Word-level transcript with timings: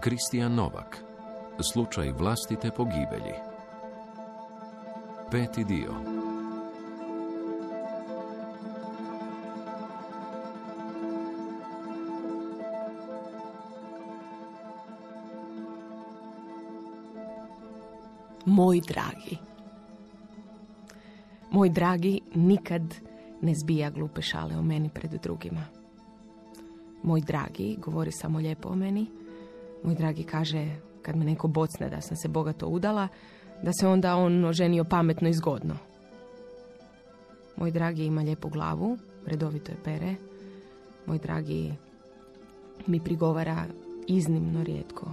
Kristijan 0.00 0.54
Novak. 0.54 1.04
Slučaj 1.72 2.12
vlastite 2.12 2.70
pogibelji. 2.70 3.34
Peti 5.30 5.64
dio. 5.64 5.92
Moj 18.46 18.80
dragi. 18.88 19.38
Moj 21.50 21.68
dragi 21.68 22.20
nikad 22.34 22.82
ne 23.40 23.54
zbija 23.54 23.90
glupe 23.90 24.22
šale 24.22 24.56
o 24.56 24.62
meni 24.62 24.88
pred 24.88 25.10
drugima. 25.22 25.64
Moj 27.02 27.20
dragi 27.20 27.76
govori 27.78 28.12
samo 28.12 28.38
lijepo 28.38 28.68
o 28.68 28.74
meni. 28.74 29.19
Moj 29.82 29.94
dragi 29.94 30.24
kaže 30.24 30.66
kad 31.02 31.16
me 31.16 31.24
neko 31.24 31.48
bocne 31.48 31.88
da 31.88 32.00
sam 32.00 32.16
se 32.16 32.28
bogato 32.28 32.66
udala, 32.66 33.08
da 33.62 33.72
se 33.72 33.86
onda 33.86 34.16
on 34.16 34.44
oženio 34.44 34.84
pametno 34.84 35.28
i 35.28 35.34
zgodno. 35.34 35.76
Moj 37.56 37.70
dragi 37.70 38.04
ima 38.04 38.22
lijepu 38.22 38.48
glavu, 38.48 38.98
redovito 39.26 39.72
je 39.72 39.78
pere. 39.84 40.14
Moj 41.06 41.18
dragi 41.18 41.72
mi 42.86 43.00
prigovara 43.00 43.64
iznimno 44.06 44.62
rijetko. 44.64 45.06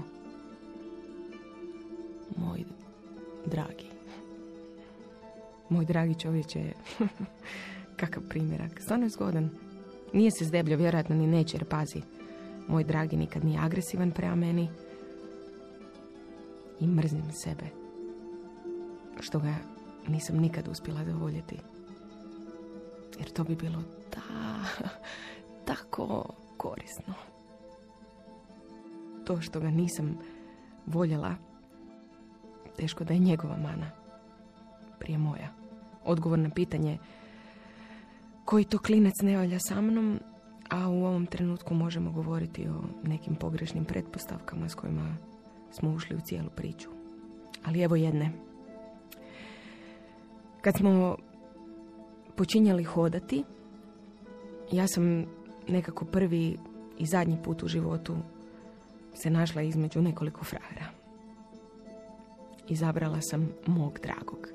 Moj 2.37 2.63
dragi. 3.45 3.87
Moj 5.69 5.85
dragi 5.85 6.15
čovječ 6.15 6.55
je 6.55 6.73
kakav 7.99 8.23
primjerak. 8.29 8.81
Stvarno 8.81 9.05
je 9.05 9.09
zgodan. 9.09 9.49
Nije 10.13 10.31
se 10.31 10.45
zdebljo, 10.45 10.77
vjerojatno 10.77 11.15
ni 11.15 11.27
neće, 11.27 11.57
jer 11.57 11.65
pazi. 11.65 12.01
Moj 12.67 12.83
dragi 12.83 13.17
nikad 13.17 13.45
nije 13.45 13.59
agresivan 13.59 14.11
prema 14.11 14.35
meni. 14.35 14.69
I 16.79 16.87
mrzim 16.87 17.31
sebe. 17.31 17.65
Što 19.19 19.39
ga 19.39 19.55
nisam 20.07 20.37
nikad 20.37 20.67
uspjela 20.67 21.05
zavoljeti. 21.05 21.57
Jer 23.19 23.29
to 23.29 23.43
bi 23.43 23.55
bilo 23.55 23.83
ta, 24.09 24.21
tako 25.65 26.33
korisno. 26.57 27.13
To 29.25 29.41
što 29.41 29.59
ga 29.59 29.69
nisam 29.69 30.17
voljela, 30.85 31.35
teško 32.77 33.03
da 33.03 33.13
je 33.13 33.19
njegova 33.19 33.57
mana. 33.57 33.91
Prije 34.99 35.17
moja. 35.17 35.49
Odgovor 36.05 36.39
na 36.39 36.49
pitanje 36.49 36.97
koji 38.45 38.63
to 38.63 38.79
klinac 38.79 39.13
ne 39.21 39.37
valja 39.37 39.59
sa 39.59 39.81
mnom, 39.81 40.19
a 40.69 40.89
u 40.89 41.05
ovom 41.05 41.25
trenutku 41.25 41.73
možemo 41.73 42.11
govoriti 42.11 42.67
o 42.67 43.07
nekim 43.07 43.35
pogrešnim 43.35 43.85
pretpostavkama 43.85 44.69
s 44.69 44.75
kojima 44.75 45.15
smo 45.71 45.93
ušli 45.93 46.15
u 46.15 46.21
cijelu 46.21 46.49
priču. 46.55 46.89
Ali 47.65 47.81
evo 47.81 47.95
jedne. 47.95 48.31
Kad 50.61 50.75
smo 50.75 51.17
počinjali 52.35 52.83
hodati, 52.83 53.43
ja 54.71 54.87
sam 54.87 55.25
nekako 55.67 56.05
prvi 56.05 56.57
i 56.97 57.05
zadnji 57.05 57.37
put 57.43 57.63
u 57.63 57.67
životu 57.67 58.17
se 59.13 59.29
našla 59.29 59.61
između 59.61 60.01
nekoliko 60.01 60.43
frajera. 60.43 60.85
Izabrala 62.67 63.21
sam 63.21 63.49
mog 63.65 63.99
dragog 64.03 64.47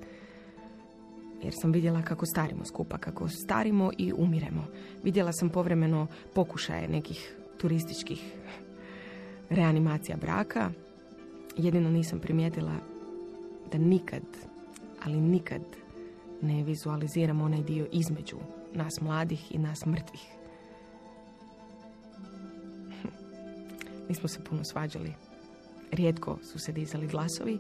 jer 1.43 1.55
sam 1.61 1.73
vidjela 1.73 2.03
kako 2.03 2.27
starimo 2.27 2.65
skupa, 2.65 2.99
kako 2.99 3.29
starimo 3.29 3.91
i 3.99 4.13
umiremo. 4.17 4.67
Vidjela 5.03 5.33
sam 5.33 5.51
povremeno 5.51 6.07
pokušaje 6.35 6.89
nekih 6.89 7.37
turističkih 7.59 8.33
reanimacija 9.51 10.17
braka. 10.17 10.71
Jedino 11.57 11.91
nisam 11.91 12.19
primijetila 12.19 12.73
da 13.73 13.79
nikad, 13.79 14.23
ali 15.05 15.21
nikad 15.21 15.63
ne 16.43 16.63
vizualiziram 16.63 17.41
onaj 17.41 17.63
dio 17.63 17.87
između 17.93 18.37
nas 18.75 19.01
mladih 19.01 19.55
i 19.55 19.59
nas 19.59 19.87
mrtvih. 19.87 20.23
Nismo 24.09 24.29
se 24.29 24.45
puno 24.45 24.65
svađali. 24.65 25.13
Rijetko 25.93 26.39
su 26.43 26.59
se 26.59 26.73
dizali 26.73 27.07
glasovi, 27.07 27.59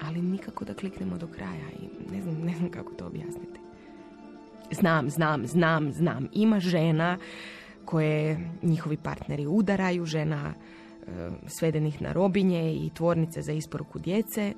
ali 0.00 0.22
nikako 0.22 0.64
da 0.64 0.74
kliknemo 0.74 1.18
do 1.18 1.26
kraja 1.26 1.68
i 1.80 2.12
ne 2.14 2.22
znam, 2.22 2.34
ne 2.34 2.56
znam 2.56 2.70
kako 2.70 2.92
to 2.92 3.06
objasniti. 3.06 3.60
Znam, 4.70 5.10
znam, 5.10 5.46
znam, 5.46 5.92
znam. 5.92 6.28
Ima 6.32 6.60
žena 6.60 7.18
koje 7.84 8.50
njihovi 8.62 8.96
partneri 8.96 9.46
udaraju, 9.46 10.04
žena 10.04 10.54
e, 10.54 11.30
svedenih 11.46 12.02
na 12.02 12.12
robinje 12.12 12.74
i 12.74 12.90
tvornice 12.94 13.42
za 13.42 13.52
isporuku 13.52 13.98
djece. 13.98 14.52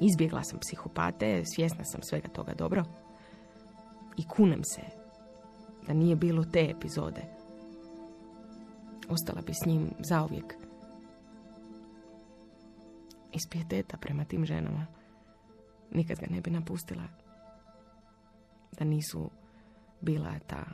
Izbjegla 0.00 0.42
sam 0.42 0.58
psihopate, 0.58 1.42
svjesna 1.44 1.84
sam 1.84 2.02
svega 2.02 2.28
toga 2.28 2.54
dobro. 2.54 2.84
I 4.16 4.28
kunem 4.28 4.64
se 4.64 4.82
da 5.86 5.92
nije 5.92 6.16
bilo 6.16 6.44
te 6.44 6.70
epizode. 6.76 7.22
Ostala 9.08 9.42
bi 9.46 9.54
s 9.54 9.66
njim 9.66 9.90
zauvijek 9.98 10.54
iz 13.32 13.42
pijeteta 13.50 13.96
prema 13.96 14.24
tim 14.24 14.44
ženama. 14.46 14.86
Nikad 15.90 16.18
ga 16.18 16.26
ne 16.30 16.40
bi 16.40 16.50
napustila. 16.50 17.02
Da 18.78 18.84
nisu 18.84 19.30
bila 20.00 20.38
ta 20.46 20.64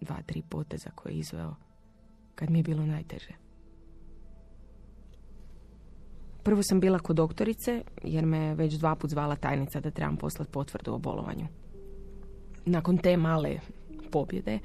dva, 0.00 0.22
tri 0.26 0.42
poteza 0.42 0.90
koje 0.94 1.12
je 1.12 1.18
izveo 1.18 1.54
kad 2.34 2.50
mi 2.50 2.58
je 2.58 2.62
bilo 2.62 2.86
najteže. 2.86 3.32
Prvo 6.42 6.62
sam 6.62 6.80
bila 6.80 6.98
kod 6.98 7.16
doktorice, 7.16 7.82
jer 8.02 8.26
me 8.26 8.54
već 8.54 8.74
dva 8.74 8.94
put 8.94 9.10
zvala 9.10 9.36
tajnica 9.36 9.80
da 9.80 9.90
trebam 9.90 10.16
poslati 10.16 10.50
potvrdu 10.50 10.94
o 10.94 10.98
bolovanju. 10.98 11.46
Nakon 12.64 12.98
te 12.98 13.16
male 13.16 13.58
pobjede, 14.12 14.58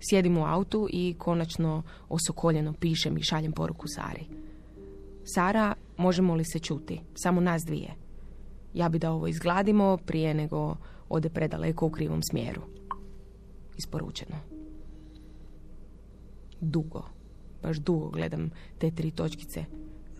sjedim 0.00 0.38
u 0.38 0.46
autu 0.46 0.88
i 0.90 1.14
konačno 1.18 1.82
osokoljeno 2.08 2.72
pišem 2.72 3.18
i 3.18 3.22
šaljem 3.22 3.52
poruku 3.52 3.84
Sari. 3.86 4.24
Sara, 5.24 5.74
možemo 5.96 6.34
li 6.34 6.44
se 6.44 6.58
čuti? 6.58 7.00
Samo 7.14 7.40
nas 7.40 7.62
dvije. 7.64 7.94
Ja 8.74 8.88
bi 8.88 8.98
da 8.98 9.12
ovo 9.12 9.26
izgladimo 9.26 9.96
prije 9.96 10.34
nego 10.34 10.76
ode 11.08 11.30
predaleko 11.30 11.86
u 11.86 11.90
krivom 11.90 12.22
smjeru. 12.22 12.62
Isporučeno. 13.78 14.36
Dugo, 16.60 17.02
baš 17.62 17.76
dugo 17.76 18.10
gledam 18.10 18.50
te 18.78 18.90
tri 18.90 19.10
točkice 19.10 19.64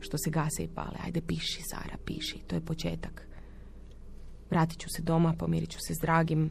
što 0.00 0.18
se 0.18 0.30
gase 0.30 0.64
i 0.64 0.68
pale. 0.68 0.96
Ajde, 1.04 1.20
piši, 1.20 1.62
Sara, 1.62 1.96
piši. 2.04 2.38
To 2.46 2.54
je 2.54 2.60
početak. 2.60 3.28
Vratit 4.50 4.78
ću 4.78 4.88
se 4.96 5.02
doma, 5.02 5.34
pomirit 5.38 5.70
ću 5.70 5.78
se 5.80 5.94
s 5.94 5.98
dragim. 5.98 6.50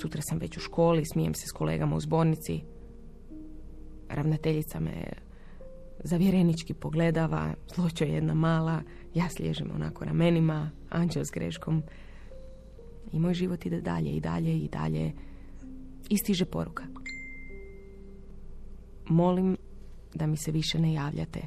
Sutra 0.00 0.22
sam 0.22 0.38
već 0.38 0.56
u 0.56 0.60
školi, 0.60 1.04
smijem 1.04 1.34
se 1.34 1.46
s 1.46 1.52
kolegama 1.52 1.96
u 1.96 2.00
zbornici. 2.00 2.60
Ravnateljica 4.08 4.80
me 4.80 5.12
zavjerenički 6.04 6.74
pogledava, 6.74 7.54
zločo 7.74 8.04
je 8.04 8.14
jedna 8.14 8.34
mala, 8.34 8.82
ja 9.14 9.28
sliježem 9.28 9.70
onako 9.74 10.04
ramenima, 10.04 10.70
anđel 10.90 11.24
s 11.24 11.30
greškom. 11.30 11.82
I 13.12 13.18
moj 13.18 13.34
život 13.34 13.66
ide 13.66 13.80
dalje 13.80 14.10
i 14.10 14.20
dalje 14.20 14.58
i 14.58 14.68
dalje. 14.68 15.12
I 16.08 16.18
stiže 16.18 16.44
poruka. 16.44 16.84
Molim 19.08 19.56
da 20.14 20.26
mi 20.26 20.36
se 20.36 20.50
više 20.50 20.78
ne 20.78 20.92
javljate. 20.92 21.40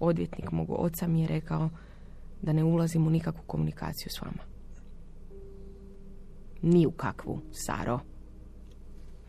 Odvjetnik 0.00 0.52
mogu 0.52 0.74
oca 0.78 1.06
mi 1.06 1.20
je 1.20 1.28
rekao 1.28 1.70
da 2.42 2.52
ne 2.52 2.64
ulazim 2.64 3.06
u 3.06 3.10
nikakvu 3.10 3.42
komunikaciju 3.46 4.10
s 4.10 4.20
vama. 4.20 4.42
Ni 6.62 6.86
u 6.86 6.90
kakvu, 6.90 7.40
Saro. 7.52 8.00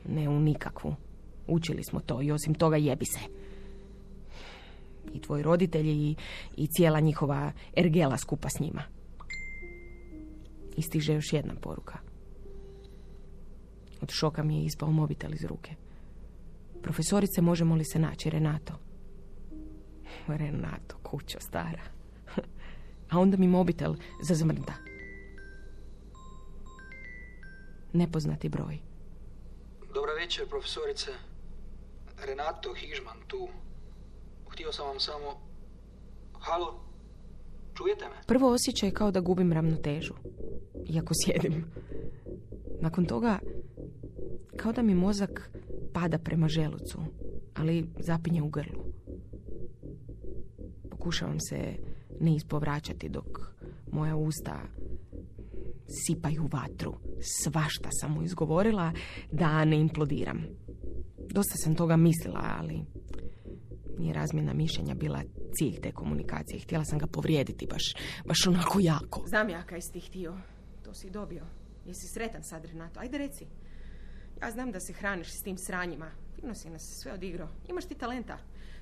Ne 0.07 0.29
u 0.29 0.39
nikakvu. 0.39 0.95
Učili 1.47 1.83
smo 1.83 1.99
to 1.99 2.21
i 2.21 2.31
osim 2.31 2.53
toga 2.53 2.77
jebi 2.77 3.05
se 3.05 3.19
i 5.13 5.21
tvoji 5.21 5.43
roditelji 5.43 6.09
i, 6.09 6.15
i 6.57 6.67
cijela 6.67 6.99
njihova 6.99 7.51
ergela 7.77 8.17
skupa 8.17 8.49
s 8.49 8.59
njima. 8.59 8.83
I 10.77 10.81
stiže 10.81 11.13
još 11.13 11.33
jedna 11.33 11.55
poruka. 11.55 11.97
Od 14.01 14.09
šoka 14.11 14.43
mi 14.43 14.57
je 14.57 14.65
ispao 14.65 14.91
mobitel 14.91 15.33
iz 15.33 15.45
ruke. 15.45 15.75
Profesorice, 16.81 17.41
možemo 17.41 17.75
li 17.75 17.85
se 17.85 17.99
naći, 17.99 18.29
Renato? 18.29 18.73
Renato, 20.27 20.97
kućo 21.03 21.39
stara. 21.39 21.83
A 23.11 23.19
onda 23.19 23.37
mi 23.37 23.47
mobitel 23.47 23.95
zazmrda. 24.23 24.73
Nepoznati 27.93 28.49
broj. 28.49 28.79
Dobra 29.93 30.13
večer, 30.13 30.49
profesorice. 30.49 31.11
Renato 32.25 32.73
Hižman 32.73 33.17
tu. 33.27 33.47
Htio 34.59 34.71
sam 34.71 34.87
vam 34.87 34.99
samo... 34.99 35.41
Halo? 36.33 36.79
Čujete 37.73 38.05
me? 38.05 38.15
Prvo 38.27 38.51
osjećaj 38.51 38.91
kao 38.91 39.11
da 39.11 39.19
gubim 39.19 39.53
ravnotežu. 39.53 40.13
Iako 40.89 41.13
sjedim. 41.25 41.65
Nakon 42.81 43.05
toga, 43.05 43.39
kao 44.57 44.71
da 44.71 44.81
mi 44.81 44.95
mozak 44.95 45.51
pada 45.93 46.17
prema 46.17 46.47
želucu, 46.47 46.99
ali 47.53 47.89
zapinje 47.99 48.41
u 48.41 48.49
grlu. 48.49 48.83
Pokušavam 50.89 51.39
se 51.39 51.75
ne 52.19 52.35
ispovraćati 52.35 53.09
dok 53.09 53.53
moja 53.91 54.15
usta 54.15 54.59
sipaju 55.87 56.49
vatru. 56.51 56.93
Svašta 57.43 57.89
sam 57.91 58.11
mu 58.11 58.23
izgovorila 58.23 58.91
da 59.31 59.65
ne 59.65 59.79
implodiram. 59.79 60.43
Dosta 61.29 61.55
sam 61.55 61.75
toga 61.75 61.97
mislila, 61.97 62.55
ali 62.59 62.85
nije 63.99 64.13
razmjena 64.13 64.53
mišljenja 64.53 64.93
bila 64.95 65.23
cilj 65.53 65.81
te 65.81 65.91
komunikacije. 65.91 66.59
Htjela 66.59 66.85
sam 66.85 66.99
ga 66.99 67.07
povrijediti 67.07 67.67
baš, 67.67 67.83
baš 68.25 68.47
onako 68.47 68.79
jako. 68.81 69.23
Znam 69.27 69.49
ja 69.49 69.63
kaj 69.63 69.81
si 69.81 69.91
ti 69.91 69.99
htio. 69.99 70.37
To 70.83 70.93
si 70.93 71.09
dobio. 71.09 71.45
Jesi 71.85 72.07
sretan 72.13 72.43
sad, 72.43 72.65
Renato? 72.65 72.99
Ajde 72.99 73.17
reci. 73.17 73.45
Ja 74.41 74.51
znam 74.51 74.71
da 74.71 74.79
se 74.79 74.93
hraniš 74.93 75.27
s 75.27 75.43
tim 75.43 75.57
sranjima. 75.57 76.11
Divno 76.35 76.55
si 76.55 76.69
nas 76.69 76.81
sve 77.03 77.13
odigrao. 77.13 77.47
Imaš 77.67 77.85
ti 77.85 77.95
talenta. 77.95 78.37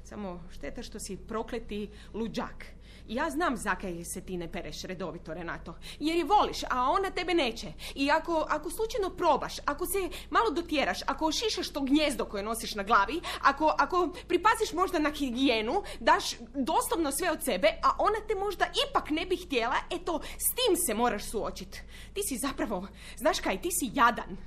Samo 0.10 0.44
šteta 0.52 0.84
što 0.84 1.00
si 1.00 1.18
prokleti 1.18 1.90
luđak. 2.14 2.66
Ja 3.08 3.30
znam 3.30 3.58
zakaj 3.58 4.04
se 4.04 4.22
ti 4.22 4.38
ne 4.38 4.52
pereš 4.52 4.82
redovito, 4.82 5.34
Renato. 5.34 5.76
Jer 6.00 6.18
je 6.18 6.24
voliš, 6.24 6.64
a 6.70 6.92
ona 6.92 7.10
tebe 7.12 7.34
neće. 7.34 7.74
I 7.96 8.12
ako, 8.12 8.46
ako 8.50 8.70
slučajno 8.70 9.10
probaš, 9.10 9.54
ako 9.66 9.86
se 9.86 10.10
malo 10.30 10.52
dotjeraš, 10.52 11.00
ako 11.06 11.26
ošišaš 11.26 11.70
to 11.70 11.82
gnjezdo 11.82 12.26
koje 12.26 12.44
nosiš 12.44 12.76
na 12.76 12.84
glavi, 12.84 13.22
ako, 13.42 13.76
ako 13.78 14.14
pripaziš 14.28 14.74
možda 14.74 15.00
na 15.00 15.12
higijenu, 15.12 15.84
daš 16.00 16.36
doslovno 16.56 17.12
sve 17.12 17.32
od 17.32 17.44
sebe, 17.44 17.68
a 17.84 17.90
ona 17.98 18.20
te 18.28 18.36
možda 18.36 18.66
ipak 18.90 19.10
ne 19.10 19.26
bi 19.26 19.38
htjela, 19.38 19.76
eto, 19.92 20.22
s 20.24 20.56
tim 20.56 20.76
se 20.88 20.94
moraš 20.94 21.24
suočiti. 21.24 21.82
Ti 22.14 22.22
si 22.24 22.38
zapravo, 22.38 22.88
znaš 23.18 23.40
kaj, 23.40 23.62
ti 23.62 23.70
si 23.72 23.92
jadan. 23.94 24.38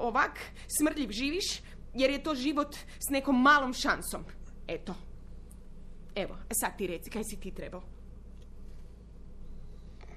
ovak 0.00 0.40
smrdljiv 0.68 1.10
živiš, 1.10 1.60
jer 1.94 2.10
je 2.10 2.22
to 2.22 2.34
život 2.34 2.76
s 2.98 3.08
nekom 3.10 3.42
malom 3.42 3.74
šansom. 3.74 4.37
Eto. 4.68 4.94
Evo, 6.14 6.36
sad 6.50 6.78
ti 6.78 6.86
reci, 6.86 7.10
kaj 7.10 7.24
si 7.24 7.40
ti 7.40 7.54
trebao? 7.54 7.82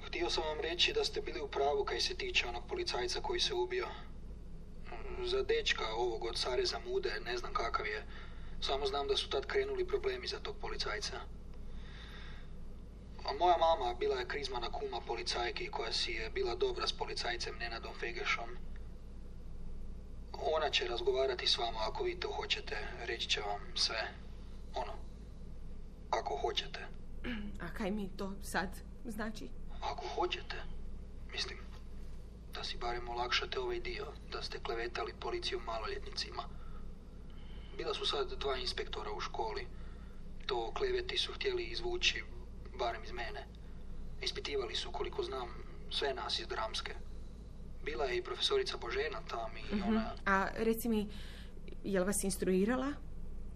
Htio 0.06 0.30
sam 0.30 0.44
vam 0.44 0.60
reći 0.60 0.92
da 0.92 1.04
ste 1.04 1.20
bili 1.20 1.40
u 1.40 1.48
pravu 1.48 1.84
kaj 1.84 2.00
se 2.00 2.14
tiče 2.14 2.46
onog 2.46 2.66
policajca 2.68 3.20
koji 3.20 3.40
se 3.40 3.54
ubio. 3.54 3.86
Za 5.24 5.42
dečka 5.42 5.84
ovog 5.94 6.24
od 6.24 6.38
Sareza 6.38 6.78
Mude, 6.78 7.20
ne 7.24 7.36
znam 7.36 7.52
kakav 7.52 7.86
je. 7.86 8.06
Samo 8.60 8.86
znam 8.86 9.08
da 9.08 9.16
su 9.16 9.30
tad 9.30 9.46
krenuli 9.46 9.86
problemi 9.86 10.26
za 10.26 10.38
tog 10.38 10.56
policajca. 10.60 11.20
A 13.24 13.32
moja 13.38 13.56
mama 13.56 13.94
bila 13.94 14.18
je 14.18 14.28
krizmana 14.28 14.72
kuma 14.72 15.00
policajki 15.00 15.70
koja 15.70 15.92
si 15.92 16.12
je 16.12 16.30
bila 16.30 16.54
dobra 16.54 16.86
s 16.86 16.92
policajcem 16.92 17.58
Nenadom 17.58 17.94
Fegešom. 18.00 18.56
Ona 20.32 20.70
će 20.70 20.88
razgovarati 20.88 21.46
s 21.46 21.58
vama 21.58 21.78
ako 21.88 22.04
vi 22.04 22.20
to 22.20 22.32
hoćete. 22.32 22.76
Reći 23.06 23.28
će 23.28 23.40
vam 23.40 23.60
sve. 23.74 24.22
Ono, 24.74 24.92
ako 26.10 26.36
hoćete. 26.36 26.80
A 27.60 27.74
kaj 27.74 27.90
mi 27.90 28.08
to 28.16 28.32
sad 28.42 28.68
znači? 29.04 29.48
Ako 29.80 30.06
hoćete, 30.14 30.56
mislim, 31.32 31.58
da 32.54 32.64
si 32.64 32.78
barem 32.78 33.08
olakšate 33.08 33.60
ovaj 33.60 33.80
dio, 33.80 34.06
da 34.32 34.42
ste 34.42 34.58
klevetali 34.58 35.12
policiju 35.20 35.60
maloljetnicima. 35.60 36.42
Bila 37.76 37.94
su 37.94 38.06
sad 38.06 38.32
dva 38.38 38.56
inspektora 38.56 39.12
u 39.16 39.20
školi. 39.20 39.66
To 40.46 40.72
kleveti 40.74 41.16
su 41.18 41.32
htjeli 41.32 41.62
izvući, 41.62 42.22
barem 42.78 43.04
iz 43.04 43.12
mene. 43.12 43.46
Ispitivali 44.22 44.74
su, 44.74 44.90
koliko 44.92 45.22
znam, 45.22 45.48
sve 45.90 46.14
nas 46.14 46.38
iz 46.38 46.46
dramske. 46.46 46.94
Bila 47.84 48.04
je 48.04 48.16
i 48.16 48.22
profesorica 48.22 48.76
Božena 48.76 49.20
tam 49.28 49.56
i 49.56 49.74
mhm. 49.74 49.88
ona... 49.88 50.14
A 50.26 50.48
reci 50.56 50.88
mi, 50.88 51.08
je 51.84 52.04
vas 52.04 52.24
instruirala? 52.24 52.92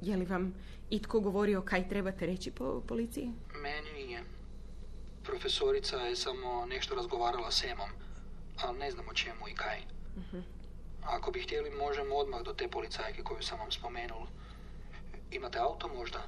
Je 0.06 0.17
li 0.17 0.25
vam 0.25 0.55
itko 0.91 1.20
govorio 1.20 1.62
kaj 1.62 1.88
trebate 1.88 2.26
reći 2.26 2.50
po 2.50 2.82
policiji? 2.88 3.31
Meni 3.62 3.93
nije. 3.93 4.25
Profesorica 5.25 5.97
je 5.97 6.17
samo 6.17 6.67
nešto 6.67 6.94
razgovarala 6.94 7.50
s 7.50 7.64
Emom, 7.64 7.91
ali 8.62 8.79
ne 8.79 8.91
znam 8.91 9.08
o 9.08 9.14
čemu 9.14 9.49
i 9.49 9.55
kaj. 9.55 9.81
uh 10.17 10.43
Ako 11.03 11.31
bi 11.31 11.43
htjeli, 11.43 11.70
možemo 11.70 12.14
odmah 12.14 12.43
do 12.43 12.53
te 12.53 12.69
policajke 12.69 13.23
koju 13.23 13.43
sam 13.43 13.58
vam 13.58 13.70
spomenul. 13.70 14.26
Imate 15.31 15.58
auto 15.58 15.88
možda? 15.88 16.23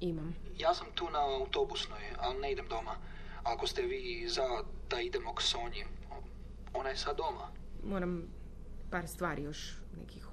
Imam. 0.00 0.34
Ja 0.58 0.74
sam 0.74 0.86
tu 0.94 1.10
na 1.10 1.20
autobusnoj, 1.40 2.02
ali 2.18 2.40
ne 2.40 2.52
idem 2.52 2.68
doma. 2.68 2.96
Ako 3.42 3.66
ste 3.66 3.82
vi 3.82 4.26
za 4.28 4.42
da 4.90 5.00
idemo 5.00 5.34
k 5.34 5.42
Sonji, 5.42 5.84
ona 6.74 6.88
je 6.88 6.96
sad 6.96 7.16
doma. 7.16 7.48
Moram 7.84 8.22
par 8.90 9.08
stvari 9.08 9.42
još 9.42 9.76
nekih 9.98 10.26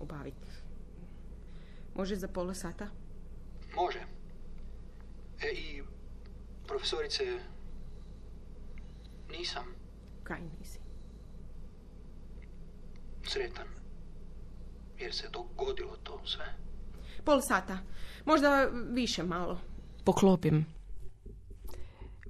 obaviti. 0.00 0.69
Može 2.00 2.16
za 2.16 2.28
pola 2.28 2.54
sata? 2.54 2.88
Može. 3.76 3.98
E 5.42 5.52
i, 5.52 5.82
profesorice, 6.66 7.24
nisam. 9.30 9.64
Kaj 10.22 10.40
nisi? 10.40 10.78
Sretan. 13.22 13.66
Jer 14.98 15.14
se 15.14 15.28
dogodilo 15.32 15.96
to 16.02 16.20
sve. 16.24 16.44
Pol 17.24 17.40
sata. 17.40 17.78
Možda 18.24 18.70
više 18.90 19.22
malo. 19.22 19.60
Poklopim. 20.04 20.66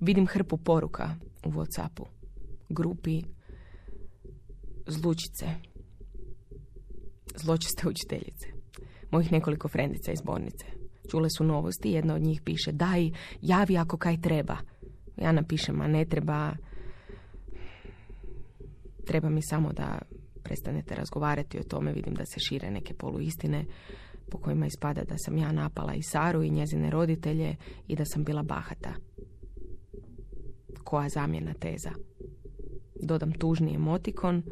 Vidim 0.00 0.26
hrpu 0.26 0.56
poruka 0.56 1.14
u 1.44 1.50
Whatsappu. 1.50 2.06
Grupi 2.68 3.22
zlučice. 4.86 5.46
Zločiste 7.36 7.88
učiteljice 7.88 8.59
mojih 9.10 9.32
nekoliko 9.32 9.68
frendica 9.68 10.12
iz 10.12 10.22
bolnice. 10.24 10.66
Čule 11.10 11.28
su 11.30 11.44
novosti, 11.44 11.90
jedna 11.90 12.14
od 12.14 12.22
njih 12.22 12.42
piše 12.44 12.72
daj, 12.72 13.10
javi 13.40 13.78
ako 13.78 13.96
kaj 13.96 14.20
treba. 14.20 14.56
Ja 15.16 15.32
napišem, 15.32 15.80
a 15.80 15.88
ne 15.88 16.04
treba, 16.04 16.52
treba 19.06 19.28
mi 19.28 19.42
samo 19.42 19.72
da 19.72 19.98
prestanete 20.42 20.94
razgovarati 20.94 21.58
o 21.58 21.62
tome, 21.62 21.92
vidim 21.92 22.14
da 22.14 22.24
se 22.24 22.40
šire 22.40 22.70
neke 22.70 22.94
poluistine 22.94 23.64
po 24.30 24.38
kojima 24.38 24.66
ispada 24.66 25.04
da 25.04 25.14
sam 25.18 25.38
ja 25.38 25.52
napala 25.52 25.94
i 25.94 26.02
Saru 26.02 26.42
i 26.42 26.50
njezine 26.50 26.90
roditelje 26.90 27.56
i 27.88 27.96
da 27.96 28.04
sam 28.04 28.24
bila 28.24 28.42
bahata. 28.42 28.94
Koja 30.84 31.08
zamjena 31.08 31.54
teza? 31.54 31.90
Dodam 33.02 33.32
tužni 33.32 33.74
emotikon, 33.74 34.42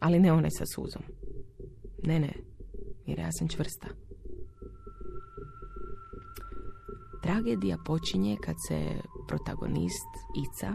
ali 0.00 0.20
ne 0.20 0.32
one 0.32 0.48
sa 0.50 0.64
suzom. 0.74 1.02
Ne, 2.02 2.20
ne, 2.20 2.32
jer 3.16 3.26
ja 3.26 3.32
sam 3.32 3.48
čvrsta. 3.48 3.88
Tragedija 7.22 7.78
počinje 7.84 8.36
kad 8.44 8.56
se 8.68 9.00
protagonist 9.28 10.12
Ica 10.44 10.74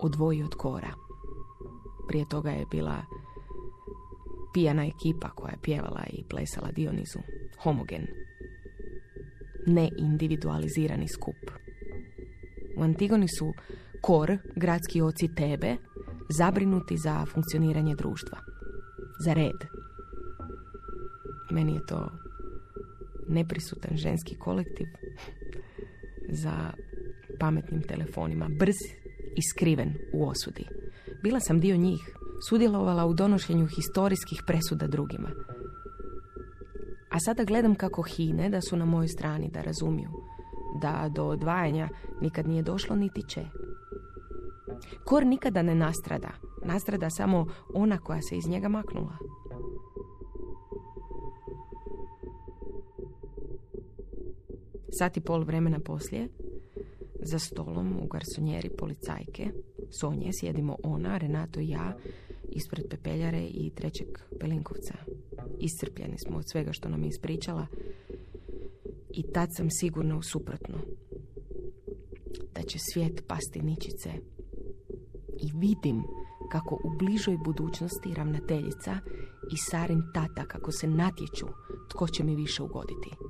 odvoji 0.00 0.42
od 0.42 0.54
kora. 0.54 0.92
Prije 2.08 2.28
toga 2.28 2.50
je 2.50 2.66
bila 2.70 3.02
pijana 4.54 4.86
ekipa 4.86 5.30
koja 5.30 5.50
je 5.50 5.62
pjevala 5.62 6.04
i 6.10 6.24
plesala 6.30 6.70
Dionizu. 6.72 7.18
Homogen. 7.62 8.06
Neindividualizirani 9.66 11.08
skup. 11.08 11.50
U 12.76 12.82
Antigoni 12.82 13.28
su 13.28 13.52
kor, 14.00 14.38
gradski 14.56 15.02
oci 15.02 15.34
tebe, 15.34 15.76
zabrinuti 16.30 16.96
za 16.96 17.26
funkcioniranje 17.26 17.94
društva. 17.94 18.38
Za 19.24 19.32
red. 19.32 19.67
Meni 21.50 21.74
je 21.74 21.86
to 21.86 22.10
neprisutan 23.28 23.96
ženski 23.96 24.34
kolektiv 24.34 24.86
za 26.28 26.72
pametnim 27.40 27.82
telefonima, 27.82 28.48
brz 28.48 28.76
i 29.36 29.42
skriven 29.42 29.94
u 30.12 30.28
osudi. 30.28 30.64
Bila 31.22 31.40
sam 31.40 31.60
dio 31.60 31.76
njih, 31.76 32.00
sudjelovala 32.48 33.06
u 33.06 33.14
donošenju 33.14 33.66
historijskih 33.66 34.42
presuda 34.46 34.86
drugima. 34.86 35.28
A 37.10 37.20
sada 37.20 37.44
gledam 37.44 37.74
kako 37.74 38.02
hine 38.02 38.48
da 38.48 38.60
su 38.60 38.76
na 38.76 38.84
mojoj 38.84 39.08
strani, 39.08 39.50
da 39.50 39.62
razumiju, 39.62 40.10
da 40.82 41.10
do 41.14 41.24
odvajanja 41.24 41.88
nikad 42.20 42.48
nije 42.48 42.62
došlo 42.62 42.96
niti 42.96 43.22
će. 43.28 43.44
Kor 45.04 45.26
nikada 45.26 45.62
ne 45.62 45.74
nastrada, 45.74 46.30
nastrada 46.64 47.10
samo 47.10 47.46
ona 47.74 47.98
koja 47.98 48.22
se 48.22 48.36
iz 48.36 48.48
njega 48.48 48.68
maknula. 48.68 49.16
Sat 54.98 55.16
i 55.16 55.20
pol 55.20 55.44
vremena 55.44 55.78
poslije, 55.80 56.28
za 57.22 57.38
stolom 57.38 57.96
u 58.02 58.06
garsonjeri 58.06 58.70
policajke, 58.78 59.50
Sonje, 59.90 60.30
sjedimo 60.32 60.76
ona, 60.82 61.18
Renato 61.18 61.60
i 61.60 61.68
ja, 61.68 61.96
ispred 62.48 62.84
pepeljare 62.90 63.42
i 63.42 63.70
trećeg 63.70 64.08
pelinkovca. 64.40 64.94
Iscrpljeni 65.58 66.18
smo 66.18 66.36
od 66.36 66.44
svega 66.50 66.72
što 66.72 66.88
nam 66.88 67.02
je 67.02 67.08
ispričala 67.08 67.66
i 69.10 69.22
tad 69.22 69.48
sam 69.56 69.70
sigurna 69.70 70.16
u 70.16 70.22
suprotno. 70.22 70.78
Da 72.54 72.62
će 72.62 72.78
svijet 72.78 73.24
pasti 73.26 73.62
ničice. 73.62 74.10
I 75.42 75.52
vidim 75.54 76.02
kako 76.52 76.74
u 76.74 76.98
bližoj 76.98 77.36
budućnosti 77.44 78.14
ravnateljica 78.14 78.98
i 79.52 79.56
Sarin 79.70 80.02
tata 80.14 80.44
kako 80.44 80.72
se 80.72 80.86
natječu 80.86 81.46
tko 81.88 82.08
će 82.08 82.24
mi 82.24 82.36
više 82.36 82.62
ugoditi. 82.62 83.27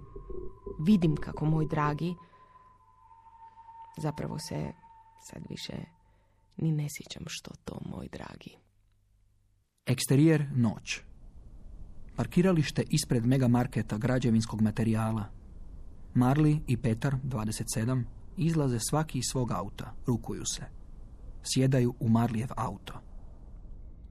Vidim 0.78 1.16
kako 1.16 1.44
moj 1.44 1.66
dragi 1.66 2.14
Zapravo 3.98 4.38
se 4.38 4.72
sad 5.20 5.42
više 5.50 5.72
ni 6.56 6.72
ne 6.72 6.86
sjećam 6.88 7.24
što 7.26 7.50
to, 7.64 7.80
moj 7.84 8.08
dragi. 8.12 8.56
Eksterijer 9.86 10.46
noć. 10.54 11.00
Parkiralište 12.16 12.84
ispred 12.90 13.26
megamarketa 13.26 13.98
građevinskog 13.98 14.60
materijala. 14.60 15.24
Marli 16.14 16.60
i 16.66 16.76
Petar, 16.76 17.14
27, 17.24 18.04
izlaze 18.36 18.78
svaki 18.80 19.18
iz 19.18 19.24
svog 19.32 19.50
auta, 19.52 19.94
rukuju 20.06 20.42
se. 20.46 20.62
Sjedaju 21.42 21.94
u 22.00 22.08
Marlijev 22.08 22.48
auto. 22.56 22.94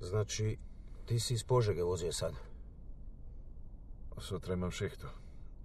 Znači, 0.01 0.57
ti 1.05 1.19
si 1.19 1.33
iz 1.33 1.43
Požege 1.43 1.83
vozio 1.83 2.13
sad? 2.13 2.33
Sutra 4.17 4.53
imam 4.53 4.71
šihtu. 4.71 5.07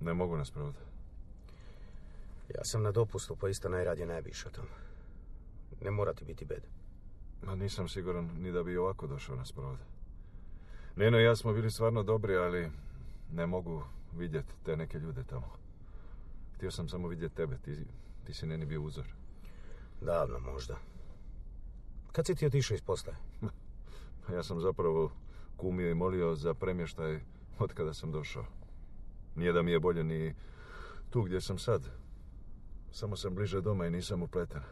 Ne 0.01 0.15
mogu 0.15 0.37
nas 0.37 0.51
provod. 0.51 0.92
Ja 2.55 2.65
sam 2.65 2.83
na 2.83 2.93
dopustu, 2.93 3.37
pa 3.37 3.49
isto 3.49 3.69
najradije 3.69 4.07
ne 4.07 4.23
biš 4.23 4.47
o 4.47 4.51
tom. 4.51 4.65
Ne 5.81 5.91
mora 5.91 6.15
ti 6.15 6.25
biti 6.25 6.45
bed. 6.45 6.63
Ma 7.43 7.55
nisam 7.55 7.89
siguran 7.89 8.31
ni 8.39 8.53
da 8.53 8.63
bi 8.63 8.77
ovako 8.77 9.07
došao 9.07 9.37
na 9.37 9.45
sprovod. 9.45 9.79
Neno 10.97 11.19
i 11.19 11.25
ja 11.25 11.37
smo 11.37 11.53
bili 11.53 11.71
stvarno 11.71 12.03
dobri, 12.03 12.37
ali 12.37 12.71
ne 13.33 13.47
mogu 13.47 13.83
vidjeti 14.17 14.55
te 14.65 14.77
neke 14.77 14.99
ljude 14.99 15.25
tamo. 15.25 15.49
Htio 16.57 16.71
sam 16.71 16.89
samo 16.89 17.09
vidjeti 17.09 17.35
tebe, 17.35 17.59
ti, 17.59 17.77
ti 18.25 18.35
si 18.35 18.47
neni 18.47 18.67
bio 18.67 18.83
uzor. 18.83 19.07
Davno 20.01 20.39
možda. 20.39 20.77
Kad 22.13 22.27
si 22.27 22.35
ti 22.35 22.47
otišao 22.47 22.75
iz 22.75 22.83
postaje? 22.83 23.17
Ja 24.33 24.43
sam 24.43 24.61
zapravo 24.61 25.13
kumio 25.57 25.91
i 25.91 25.95
molio 25.95 26.35
za 26.35 26.55
premještaj 26.55 27.21
od 27.59 27.73
kada 27.75 27.95
sam 27.95 28.13
došao. 28.13 28.45
Nije 29.37 29.53
da 29.53 29.63
mi 29.63 29.71
je 29.71 29.81
bolje 29.81 30.05
ni 30.05 30.35
tu 31.11 31.23
gdje 31.23 31.41
sam 31.41 31.59
sad. 31.59 32.02
Samo 32.93 33.17
sam 33.17 33.35
bliže 33.35 33.61
doma 33.61 33.87
i 33.87 33.91
nisam 33.91 34.23
upleten. 34.23 34.63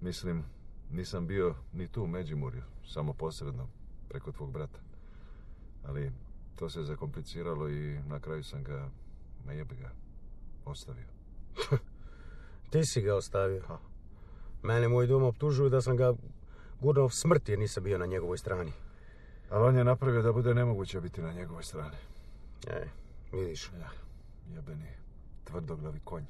Mislim, 0.00 0.44
nisam 0.90 1.26
bio 1.26 1.54
ni 1.72 1.88
tu 1.88 2.02
u 2.02 2.06
Međimurju, 2.06 2.62
samo 2.86 3.12
posredno, 3.12 3.68
preko 4.08 4.32
tvog 4.32 4.50
brata. 4.50 4.78
Ali 5.84 6.12
to 6.56 6.70
se 6.70 6.82
zakompliciralo 6.82 7.68
i 7.68 7.98
na 8.08 8.20
kraju 8.20 8.44
sam 8.44 8.64
ga, 8.64 8.88
ma 9.46 9.52
jebi 9.52 9.76
ga, 9.76 9.90
ostavio. 10.64 11.06
Ti 12.70 12.84
si 12.84 13.00
ga 13.00 13.14
ostavio. 13.14 13.62
Mene 14.62 14.88
moj 14.88 15.06
dom 15.06 15.22
optužuju 15.22 15.68
da 15.70 15.80
sam 15.80 15.96
ga 15.96 16.14
gurnuo 16.80 17.08
smrti 17.08 17.52
jer 17.52 17.58
nisam 17.58 17.84
bio 17.84 17.98
na 17.98 18.06
njegovoj 18.06 18.38
strani. 18.38 18.72
Ali 19.50 19.64
on 19.64 19.76
je 19.76 19.84
napravio 19.84 20.22
da 20.22 20.32
bude 20.32 20.54
nemoguće 20.54 21.00
biti 21.00 21.22
na 21.22 21.32
njegovoj 21.32 21.62
strani. 21.62 21.96
E, 22.66 22.88
vidiš. 23.32 23.70
Ja, 23.80 23.90
jebeni, 24.54 24.88
tvrdoglavi 25.44 26.00
konj. 26.04 26.24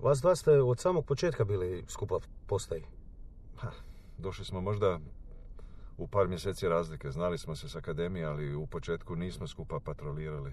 Vas 0.00 0.20
dva 0.20 0.36
ste 0.36 0.62
od 0.62 0.78
samog 0.78 1.06
početka 1.06 1.44
bili 1.44 1.84
skupa 1.88 2.18
postaji. 2.46 2.84
Ha, 3.56 3.70
došli 4.18 4.44
smo 4.44 4.60
možda 4.60 4.98
u 5.96 6.06
par 6.06 6.28
mjeseci 6.28 6.68
razlike. 6.68 7.10
Znali 7.10 7.38
smo 7.38 7.56
se 7.56 7.68
s 7.68 7.76
akademije, 7.76 8.26
ali 8.26 8.54
u 8.54 8.66
početku 8.66 9.16
nismo 9.16 9.46
skupa 9.46 9.80
patrolirali. 9.80 10.52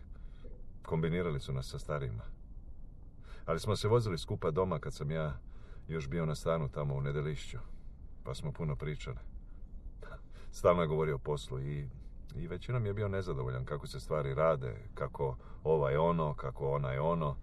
Kombinirali 0.86 1.40
su 1.40 1.54
nas 1.54 1.70
sa 1.70 1.80
starijima. 1.80 2.24
Ali 3.46 3.60
smo 3.60 3.76
se 3.76 3.88
vozili 3.88 4.18
skupa 4.18 4.52
doma 4.52 4.80
kad 4.80 4.94
sam 4.94 5.12
ja 5.12 5.38
još 5.88 6.08
bio 6.08 6.26
na 6.26 6.36
stanu 6.36 6.70
tamo 6.70 6.96
u 6.96 7.02
Nedelišću. 7.02 7.58
Pa 8.24 8.36
smo 8.36 8.52
puno 8.52 8.76
pričali. 8.76 9.18
Stalno 10.52 10.82
je 10.82 10.88
govorio 10.88 11.16
o 11.16 11.20
poslu 11.20 11.60
i, 11.60 11.90
i 12.36 12.48
većinom 12.48 12.86
je 12.86 12.94
bio 12.94 13.08
nezadovoljan 13.08 13.66
kako 13.66 13.88
se 13.88 14.00
stvari 14.00 14.34
rade, 14.34 14.76
kako 14.94 15.38
ovaj 15.64 15.98
ono, 15.98 16.34
kako 16.34 16.70
ona 16.70 16.92
je 16.92 17.02
ono. 17.02 17.36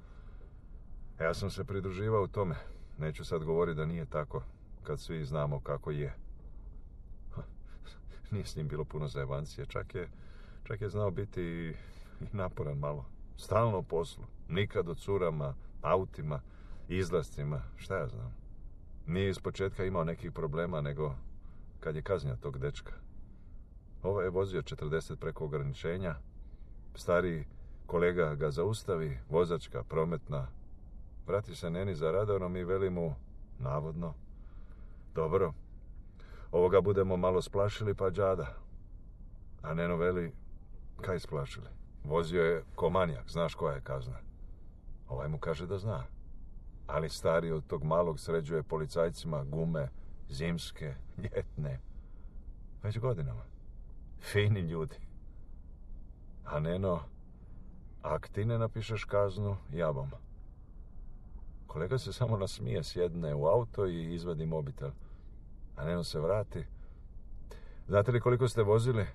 Ja 1.21 1.35
sam 1.35 1.51
se 1.51 1.65
pridruživao 1.65 2.23
u 2.23 2.29
tome. 2.29 2.55
Neću 2.99 3.25
sad 3.25 3.45
govoriti 3.45 3.77
da 3.77 3.87
nije 3.87 4.07
tako, 4.07 4.43
kad 4.83 5.01
svi 5.01 5.25
znamo 5.25 5.61
kako 5.61 5.91
je. 5.91 6.15
Nije 8.31 8.45
s 8.45 8.57
njim 8.57 8.69
bilo 8.69 8.85
puno 8.85 9.09
zajebancije, 9.09 9.67
čak 9.67 9.95
je, 9.95 10.09
čak 10.65 10.81
je 10.81 10.89
znao 10.89 11.11
biti 11.11 11.43
i, 11.43 11.75
naporan 12.33 12.79
malo. 12.79 13.05
Stalno 13.37 13.79
u 13.79 13.83
poslu, 13.83 14.25
nikad 14.49 14.89
o 14.89 14.95
curama, 14.95 15.55
autima, 15.83 16.41
izlascima, 16.89 17.63
šta 17.77 17.97
ja 17.97 18.09
znam. 18.09 18.35
Nije 19.07 19.31
iz 19.31 19.39
početka 19.39 19.85
imao 19.85 20.05
nekih 20.05 20.33
problema, 20.33 20.81
nego 20.81 21.15
kad 21.81 21.97
je 21.97 22.03
kaznja 22.03 22.37
tog 22.37 22.59
dečka. 22.59 22.93
Ovo 24.03 24.23
je 24.23 24.31
vozio 24.31 24.63
40 24.63 25.17
preko 25.17 25.45
ograničenja, 25.45 26.15
stari 26.95 27.45
kolega 27.87 28.35
ga 28.35 28.51
zaustavi, 28.51 29.19
vozačka, 29.31 29.83
prometna, 29.83 30.47
vrati 31.27 31.55
se 31.55 31.71
Neni 31.71 31.95
za 31.95 32.11
radarom 32.11 32.57
i 32.57 32.65
veli 32.65 32.91
mu, 32.91 33.15
navodno, 33.59 34.15
dobro, 35.15 35.53
ovoga 36.53 36.81
budemo 36.81 37.17
malo 37.17 37.43
splašili 37.43 37.95
pa 37.95 38.11
džada. 38.11 38.55
A 39.63 39.75
Neno 39.75 39.97
veli, 39.97 40.33
kaj 41.01 41.21
splašili? 41.21 41.69
Vozio 42.05 42.43
je 42.43 42.65
ko 42.75 42.91
manijak, 42.91 43.31
znaš 43.31 43.55
koja 43.55 43.75
je 43.75 43.81
kazna. 43.81 44.19
Ovaj 45.09 45.29
mu 45.29 45.39
kaže 45.39 45.67
da 45.67 45.79
zna. 45.79 46.05
Ali 46.87 47.09
stari 47.09 47.51
od 47.51 47.67
tog 47.67 47.85
malog 47.85 48.21
sređuje 48.21 48.63
policajcima 48.63 49.45
gume, 49.45 49.89
zimske, 50.29 50.95
ljetne. 51.23 51.81
Već 52.83 52.99
godinama. 52.99 53.43
Fini 54.21 54.61
ljudi. 54.61 54.97
A 56.45 56.61
Neno, 56.61 57.01
ak 58.03 58.29
ti 58.29 58.45
ne 58.45 58.59
napišeš 58.59 59.05
kaznu, 59.05 59.57
ja 59.73 59.93
bom. 59.93 60.11
Kolega 61.73 61.99
se 61.99 62.13
samo 62.13 62.37
nasmije, 62.37 62.83
sjedne 62.83 63.35
u 63.35 63.47
auto 63.47 63.87
i 63.87 64.15
izvadi 64.15 64.47
mobitel. 64.47 64.91
A 65.77 65.85
Neno 65.85 66.05
se 66.05 66.21
vrati. 66.21 66.65
Znate 67.89 68.13
li 68.13 68.21
koliko 68.21 68.49
ste 68.49 68.63
vozili? 68.63 69.07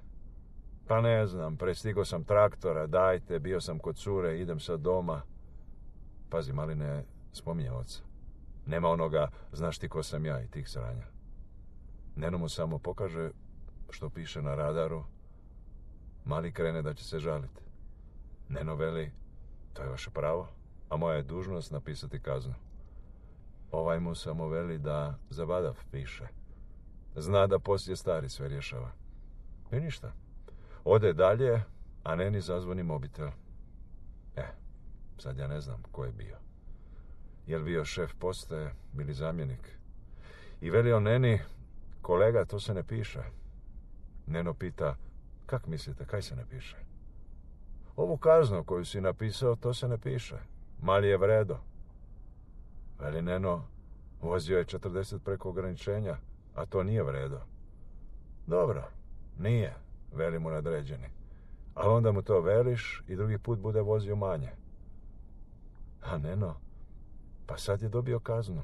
Pa 0.88 1.02
ne 1.02 1.28
znam, 1.28 1.58
prestigo 1.58 2.06
sam 2.06 2.24
traktora, 2.24 2.88
dajte, 2.88 3.40
bio 3.40 3.62
sam 3.62 3.80
kod 3.80 3.96
cure, 3.96 4.40
idem 4.40 4.60
sad 4.60 4.80
doma. 4.80 5.22
Pazi, 6.30 6.54
mali 6.54 6.76
ne 6.76 7.04
spominje 7.32 7.72
oca. 7.72 8.02
Nema 8.66 8.90
onoga, 8.90 9.28
znaš 9.54 9.78
ti 9.78 9.90
ko 9.90 10.04
sam 10.04 10.26
ja 10.26 10.42
i 10.42 10.48
tih 10.48 10.70
sranja. 10.70 11.06
Neno 12.16 12.38
mu 12.38 12.50
samo 12.50 12.80
pokaže 12.80 13.32
što 13.90 14.10
piše 14.10 14.42
na 14.42 14.56
radaru. 14.56 15.04
Mali 16.26 16.52
krene 16.52 16.82
da 16.82 16.94
će 16.94 17.04
se 17.04 17.20
žaliti. 17.20 17.62
Neno 18.50 18.76
veli, 18.76 19.12
to 19.74 19.84
je 19.84 19.90
vaše 19.90 20.10
pravo, 20.10 20.48
a 20.90 20.98
moja 20.98 21.16
je 21.16 21.24
dužnost 21.24 21.72
napisati 21.72 22.20
kaznu. 22.20 22.54
Ovaj 23.72 24.00
mu 24.00 24.16
samo 24.16 24.48
veli 24.48 24.78
da 24.78 25.18
zabadav 25.30 25.78
piše. 25.92 26.28
Zna 27.16 27.48
da 27.48 27.60
poslije 27.60 27.96
stari 27.96 28.30
sve 28.30 28.48
rješava. 28.48 28.92
I 29.72 29.80
ništa. 29.80 30.12
Ode 30.84 31.14
dalje, 31.14 31.64
a 32.04 32.16
Neni 32.16 32.42
zazvoni 32.42 32.84
mobitel. 32.84 33.28
E, 34.36 34.46
sad 35.18 35.38
ja 35.38 35.48
ne 35.48 35.62
znam 35.62 35.84
ko 35.92 36.06
je 36.06 36.12
bio. 36.12 36.38
Jel 37.48 37.64
bio 37.64 37.86
šef 37.86 38.14
postaje 38.20 38.74
ili 39.00 39.14
zamjenik? 39.14 39.78
I 40.62 40.70
veli 40.70 40.94
on 40.94 41.04
Neni, 41.04 41.40
kolega, 42.02 42.46
to 42.46 42.60
se 42.60 42.74
ne 42.74 42.84
piše. 42.84 43.24
Neno 44.28 44.54
pita, 44.54 44.96
kak 45.46 45.68
mislite, 45.68 46.06
kaj 46.06 46.22
se 46.22 46.36
ne 46.36 46.46
piše? 46.50 46.78
Ovu 47.96 48.18
kaznu 48.18 48.64
koju 48.64 48.86
si 48.86 49.02
napisao, 49.02 49.56
to 49.56 49.74
se 49.74 49.88
ne 49.88 49.98
piše. 49.98 50.38
Mali 50.82 51.08
je 51.08 51.18
vredo. 51.18 51.58
Veli 53.00 53.22
Neno, 53.22 53.66
vozio 54.22 54.58
je 54.58 54.66
40 54.66 55.20
preko 55.20 55.50
ograničenja, 55.50 56.18
a 56.56 56.66
to 56.66 56.84
nije 56.84 57.04
vredo. 57.04 57.40
Dobro, 58.48 58.84
nije, 59.40 59.76
veli 60.14 60.40
mu 60.40 60.50
nadređeni. 60.50 61.10
Ali 61.76 61.94
onda 61.94 62.12
mu 62.12 62.22
to 62.22 62.42
veliš 62.42 63.04
i 63.08 63.16
drugi 63.16 63.38
put 63.38 63.60
bude 63.60 63.82
vozio 63.82 64.16
manje. 64.16 64.50
A 66.02 66.18
Neno, 66.18 66.56
pa 67.46 67.58
sad 67.58 67.82
je 67.82 67.90
dobio 67.90 68.20
kaznu. 68.20 68.64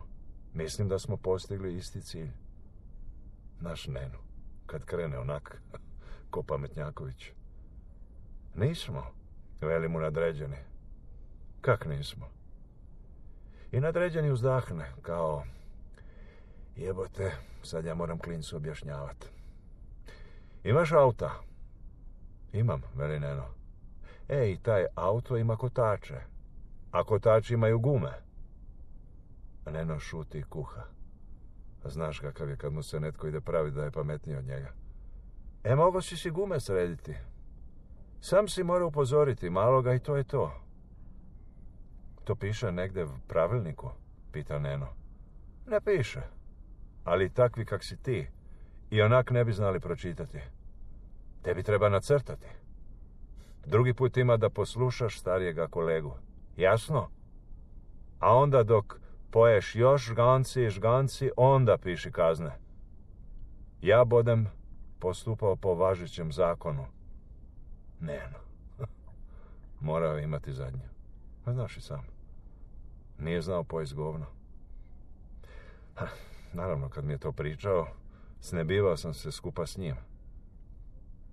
Mislim 0.54 0.88
da 0.88 1.00
smo 1.00 1.18
postigli 1.18 1.76
isti 1.76 2.02
cilj. 2.02 2.32
Naš 3.60 3.88
Nenu, 3.88 4.18
kad 4.66 4.86
krene 4.86 5.20
onak, 5.20 5.62
ko 6.32 6.44
pametnjaković. 6.44 7.32
Nismo, 8.56 9.04
veli 9.62 9.88
mu 9.88 10.00
nadređeni. 10.00 10.73
Kak 11.64 11.86
nismo? 11.86 12.26
I 13.72 13.80
nadređeni 13.80 14.32
uzdahne, 14.32 14.92
kao... 15.02 15.44
Jebote, 16.76 17.32
sad 17.62 17.86
ja 17.86 17.96
moram 17.96 18.20
klincu 18.20 18.56
objašnjavati. 18.56 19.28
Imaš 20.64 20.92
auta? 20.92 21.32
Imam, 22.54 22.82
veli 22.96 23.20
Neno. 23.20 23.46
Ej, 24.30 24.58
taj 24.58 24.86
auto 24.96 25.38
ima 25.38 25.58
kotače. 25.58 26.20
A 26.92 27.04
kotači 27.04 27.54
imaju 27.54 27.80
gume. 27.80 28.14
A 29.66 29.72
Neno 29.72 30.00
šuti 30.00 30.38
i 30.38 30.44
kuha. 30.44 30.82
A 31.84 31.90
znaš 31.90 32.20
kakav 32.20 32.50
je 32.50 32.58
kad 32.58 32.74
mu 32.74 32.84
se 32.84 33.00
netko 33.00 33.28
ide 33.28 33.42
praviti 33.42 33.76
da 33.76 33.84
je 33.84 33.92
pametniji 33.92 34.38
od 34.38 34.46
njega. 34.46 34.74
E, 35.64 35.76
mogo 35.76 36.02
si 36.02 36.18
si 36.18 36.30
gume 36.30 36.60
srediti. 36.60 37.16
Sam 38.22 38.48
si 38.48 38.64
mora 38.64 38.86
upozoriti 38.86 39.50
maloga 39.50 39.94
i 39.94 40.00
to 40.00 40.16
je 40.16 40.24
to. 40.24 40.64
To 42.24 42.36
piše 42.36 42.72
negdje 42.72 43.06
u 43.06 43.10
pravilniku, 43.28 43.90
pita 44.32 44.60
Neno. 44.60 44.88
Ne 45.68 45.82
piše. 45.82 46.22
Ali 47.04 47.34
takvi 47.34 47.66
kak 47.66 47.84
si 47.84 47.98
ti, 47.98 48.28
i 48.90 49.02
onak 49.02 49.32
ne 49.32 49.46
bi 49.46 49.54
znali 49.54 49.80
pročitati. 49.80 50.40
Tebi 51.42 51.64
treba 51.64 51.90
nacrtati. 51.90 52.48
Drugi 53.66 53.94
put 53.94 54.18
ima 54.18 54.38
da 54.38 54.50
poslušaš 54.50 55.20
starijega 55.20 55.68
kolegu. 55.68 56.14
Jasno? 56.58 57.10
A 58.20 58.36
onda 58.36 58.64
dok 58.64 59.00
poješ 59.32 59.76
još 59.76 60.06
žganci 60.06 60.64
i 60.64 60.70
žganci, 60.70 61.32
onda 61.38 61.78
piši 61.78 62.12
kazne. 62.12 62.52
Ja 63.82 64.06
budem 64.06 64.48
postupao 65.00 65.56
po 65.56 65.76
važećem 65.76 66.32
zakonu. 66.32 66.86
Ne, 68.00 68.22
no. 68.32 68.86
Morao 69.88 70.20
imati 70.20 70.54
zadnje. 70.54 70.90
Pa 71.46 71.54
znaš 71.54 71.78
i 71.78 71.82
sam. 71.82 72.13
Nije 73.20 73.42
znao 73.42 73.64
pojest 73.64 73.94
govno. 73.94 74.26
Ha, 75.96 76.08
naravno, 76.54 76.90
kad 76.90 77.06
mi 77.06 77.14
je 77.14 77.18
to 77.18 77.32
pričao, 77.32 77.88
snebivao 78.40 78.98
sam 78.98 79.14
se 79.14 79.32
skupa 79.32 79.66
s 79.66 79.78
njim. 79.78 79.96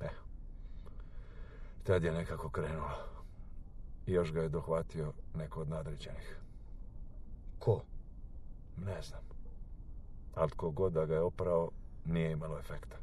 E, 0.01 0.09
tad 1.83 2.05
je 2.05 2.13
nekako 2.13 2.49
krenulo. 2.49 2.99
I 4.07 4.13
još 4.13 4.33
ga 4.33 4.43
je 4.43 4.49
dohvatio 4.49 5.13
neko 5.35 5.61
od 5.61 5.69
nadređenih. 5.69 6.37
Ko? 7.59 7.83
Ne 8.77 9.03
znam. 9.03 9.21
Ali 10.35 10.51
tko 10.51 10.71
god 10.71 10.93
da 10.93 11.07
ga 11.07 11.15
je 11.15 11.21
oprao, 11.21 11.71
nije 12.05 12.33
imalo 12.33 12.59
efekta. 12.59 12.97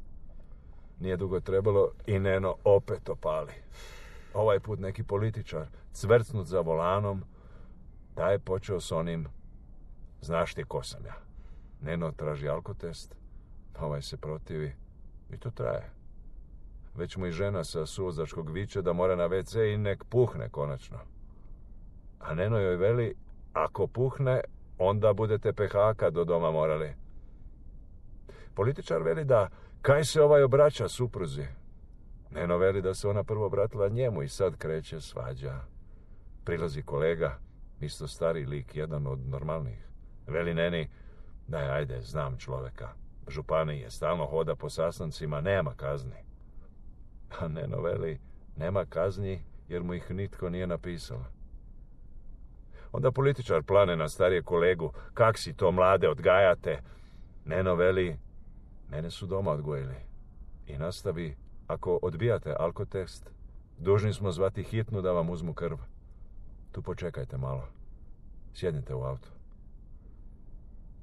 Nije 1.00 1.16
dugo 1.16 1.40
trebalo 1.40 1.90
i 2.06 2.18
Neno 2.18 2.56
opet 2.64 3.08
opali. 3.08 3.52
Ovaj 4.34 4.60
put 4.60 4.78
neki 4.78 5.02
političar, 5.02 5.66
cvrcnut 5.92 6.46
za 6.46 6.60
volanom, 6.60 7.24
taj 8.18 8.34
je 8.34 8.38
počeo 8.38 8.80
s 8.80 8.92
onim, 8.92 9.26
znaš 10.20 10.54
ti 10.54 10.64
ko 10.64 10.82
sam 10.82 11.06
ja. 11.06 11.14
Neno 11.80 12.12
traži 12.12 12.48
alkotest, 12.48 13.14
ovaj 13.80 14.02
se 14.02 14.16
protivi 14.16 14.72
i 15.30 15.38
to 15.38 15.50
traje. 15.50 15.90
Već 16.94 17.16
mu 17.16 17.26
i 17.26 17.30
žena 17.32 17.64
sa 17.64 17.86
suvozačkog 17.86 18.50
viče 18.50 18.82
da 18.82 18.92
mora 18.92 19.16
na 19.16 19.28
WC 19.28 19.74
i 19.74 19.76
nek 19.76 20.04
puhne 20.04 20.48
konačno. 20.48 20.98
A 22.20 22.34
Neno 22.34 22.58
joj 22.58 22.76
veli, 22.76 23.14
ako 23.52 23.86
puhne, 23.86 24.40
onda 24.78 25.12
budete 25.12 25.52
PHK 25.52 26.10
do 26.12 26.24
doma 26.24 26.50
morali. 26.50 26.94
Političar 28.54 29.02
veli 29.02 29.24
da 29.24 29.48
kaj 29.82 30.04
se 30.04 30.22
ovaj 30.22 30.42
obraća 30.42 30.88
supruzi. 30.88 31.46
Neno 32.30 32.56
veli 32.56 32.82
da 32.82 32.94
se 32.94 33.08
ona 33.08 33.24
prvo 33.24 33.46
obratila 33.46 33.88
njemu 33.88 34.22
i 34.22 34.28
sad 34.28 34.56
kreće 34.56 35.00
svađa. 35.00 35.60
Prilazi 36.44 36.82
kolega, 36.82 37.38
isto 37.80 38.08
stari 38.08 38.46
lik, 38.46 38.76
jedan 38.76 39.06
od 39.06 39.28
normalnih. 39.28 39.88
Veli 40.26 40.54
Neni, 40.54 40.88
daj 41.46 41.70
ajde, 41.70 42.00
znam 42.02 42.38
čoveka. 42.38 42.88
Župani 43.28 43.80
je, 43.80 43.90
stalno 43.90 44.26
hoda 44.26 44.56
po 44.56 44.70
sastancima, 44.70 45.40
nema 45.40 45.74
kazni. 45.74 46.24
A 47.40 47.48
Neno 47.48 47.80
veli, 47.80 48.20
nema 48.56 48.84
kazni 48.84 49.42
jer 49.68 49.82
mu 49.82 49.94
ih 49.94 50.10
nitko 50.10 50.50
nije 50.50 50.66
napisao. 50.66 51.24
Onda 52.92 53.12
političar 53.12 53.62
plane 53.62 53.96
na 53.96 54.08
starije 54.08 54.42
kolegu, 54.42 54.92
kak 55.14 55.38
si 55.38 55.56
to 55.56 55.72
mlade 55.72 56.08
odgajate. 56.08 56.82
Neno 57.44 57.74
veli, 57.74 58.16
mene 58.90 59.10
su 59.10 59.26
doma 59.26 59.50
odgojili. 59.50 59.94
I 60.66 60.78
nastavi, 60.78 61.36
ako 61.66 61.98
odbijate 62.02 62.54
alkotest, 62.58 63.30
dužni 63.78 64.12
smo 64.12 64.32
zvati 64.32 64.62
hitnu 64.62 65.02
da 65.02 65.12
vam 65.12 65.30
uzmu 65.30 65.54
krv. 65.54 65.76
Tu 66.72 66.82
počekajte 66.82 67.36
malo. 67.36 67.68
Sjednite 68.54 68.94
u 68.94 69.02
auto. 69.02 69.28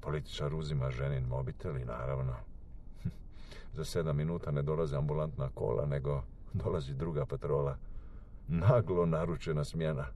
Političar 0.00 0.54
uzima 0.54 0.90
ženin 0.90 1.24
mobitel 1.24 1.76
i 1.76 1.84
naravno, 1.84 2.34
za 3.76 3.84
sedam 3.84 4.16
minuta 4.16 4.50
ne 4.50 4.62
dolazi 4.62 4.96
ambulantna 4.96 5.50
kola, 5.54 5.86
nego 5.86 6.22
dolazi 6.52 6.94
druga 6.94 7.26
patrola. 7.26 7.76
Naglo 8.48 9.06
naručena 9.06 9.64
smjena. 9.64 10.06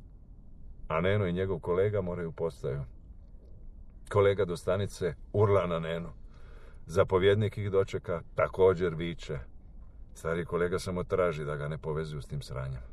A 0.88 1.00
Neno 1.00 1.26
i 1.26 1.32
njegov 1.32 1.58
kolega 1.58 2.00
moraju 2.00 2.32
postaju. 2.32 2.82
Kolega 4.12 4.44
do 4.44 4.56
stanice 4.56 5.14
urla 5.32 5.66
na 5.66 5.78
Nenu. 5.78 6.08
Zapovjednik 6.86 7.58
ih 7.58 7.70
dočeka, 7.70 8.22
također 8.34 8.94
viče. 8.94 9.38
Stari 10.14 10.44
kolega 10.44 10.78
samo 10.78 11.04
traži 11.04 11.44
da 11.44 11.56
ga 11.56 11.68
ne 11.68 11.78
povezuju 11.78 12.22
s 12.22 12.26
tim 12.26 12.42
sranjem. 12.42 12.89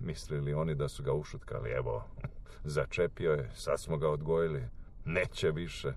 Mislili 0.00 0.54
oni 0.54 0.74
da 0.74 0.88
su 0.88 1.02
ga 1.02 1.12
ušutkali, 1.12 1.70
evo, 1.70 2.04
začepio 2.64 3.32
je, 3.32 3.50
sad 3.54 3.80
smo 3.80 3.96
ga 3.96 4.08
odgojili, 4.08 4.68
neće 5.04 5.50
više. 5.50 5.92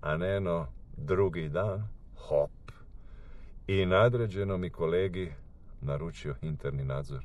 A 0.00 0.16
Neno, 0.16 0.66
drugi 0.96 1.48
dan, 1.48 1.88
hop. 2.16 2.50
I 3.66 3.86
nadređeno 3.86 4.56
mi 4.56 4.70
kolegi 4.70 5.32
naručio 5.80 6.34
interni 6.42 6.84
nadzor. 6.84 7.24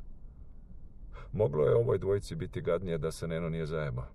Moglo 1.32 1.66
je 1.66 1.76
ovoj 1.76 1.98
dvojici 1.98 2.36
biti 2.36 2.62
gadnije 2.62 2.98
da 2.98 3.12
se 3.12 3.28
Neno 3.28 3.50
nije 3.50 3.66
zajebao. 3.66 4.08